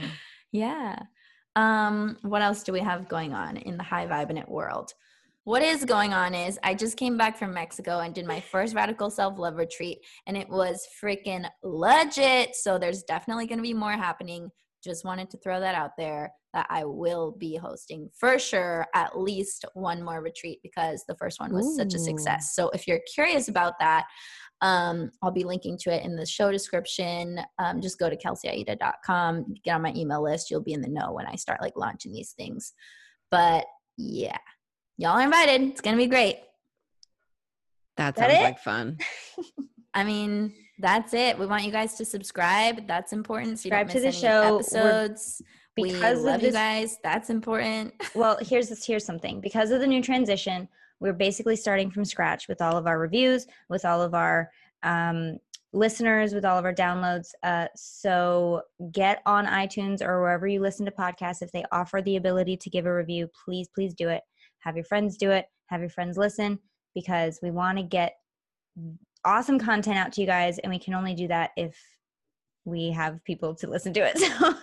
[0.53, 0.99] Yeah.
[1.57, 4.93] Um, what else do we have going on in the High Vibin' It world?
[5.45, 8.75] What is going on is I just came back from Mexico and did my first
[8.75, 12.55] radical self love retreat, and it was freaking legit.
[12.55, 14.51] So there's definitely going to be more happening.
[14.85, 16.33] Just wanted to throw that out there.
[16.55, 21.41] That I will be hosting for sure at least one more retreat because the first
[21.41, 21.77] one was Ooh.
[21.77, 22.55] such a success.
[22.55, 24.07] So if you're curious about that,
[24.61, 27.41] um, I'll be linking to it in the show description.
[27.59, 30.51] Um, just go to kelseyaida.com, get on my email list.
[30.51, 32.73] You'll be in the know when I start like launching these things.
[33.31, 34.39] But yeah,
[34.97, 35.63] y'all are invited.
[35.63, 36.39] It's going to be great.
[37.97, 38.99] That sounds that like fun.
[39.95, 41.39] I mean, that's it.
[41.39, 42.87] We want you guys to subscribe.
[42.87, 43.59] That's important.
[43.59, 44.57] So subscribe to the show.
[44.57, 45.43] Episodes.
[45.43, 45.47] We're,
[45.83, 46.99] because love this, you guys.
[47.03, 47.95] That's important.
[48.15, 48.87] well, here's this.
[48.87, 49.41] Here's something.
[49.41, 50.69] Because of the new transition,
[51.01, 54.51] we're basically starting from scratch with all of our reviews, with all of our
[54.83, 55.39] um,
[55.73, 57.29] listeners, with all of our downloads.
[57.43, 58.63] Uh, so
[58.93, 61.43] get on iTunes or wherever you listen to podcasts.
[61.43, 64.23] If they offer the ability to give a review, please, please do it.
[64.61, 65.47] Have your friends do it.
[65.67, 66.59] Have your friends listen
[66.95, 68.15] because we want to get
[69.25, 71.77] awesome content out to you guys and we can only do that if
[72.69, 74.19] we have people to listen to it.
[74.39, 74.55] So,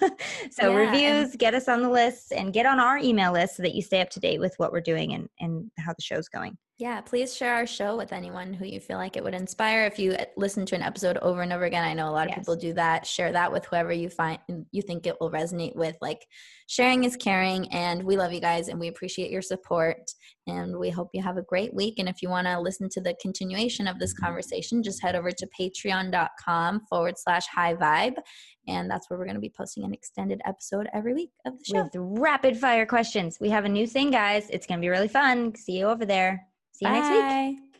[0.52, 3.64] so yeah, reviews, get us on the list and get on our email list so
[3.64, 6.30] that you stay up to date with what we're doing and, and how the show's
[6.30, 6.58] going.
[6.78, 9.86] Yeah, please share our show with anyone who you feel like it would inspire.
[9.86, 12.26] If you uh, listen to an episode over and over again, I know a lot
[12.26, 12.40] of yes.
[12.40, 13.08] people do that.
[13.08, 14.40] Share that with whoever you find
[14.72, 15.96] you think it will resonate with.
[16.02, 16.28] Like
[16.68, 20.12] sharing is caring, and we love you guys and we appreciate your support.
[20.48, 21.96] And we hope you have a great week.
[21.98, 25.32] And if you want to listen to the continuation of this conversation, just head over
[25.32, 28.18] to patreon.com forward slash high vibe.
[28.68, 31.66] And that's where we're going to be posting an extended episode every week of the
[31.66, 31.84] show.
[31.84, 33.38] With rapid fire questions.
[33.40, 34.50] We have a new thing, guys.
[34.50, 35.56] It's going to be really fun.
[35.56, 36.46] See you over there.
[36.76, 37.00] See you Bye.
[37.00, 37.75] next week.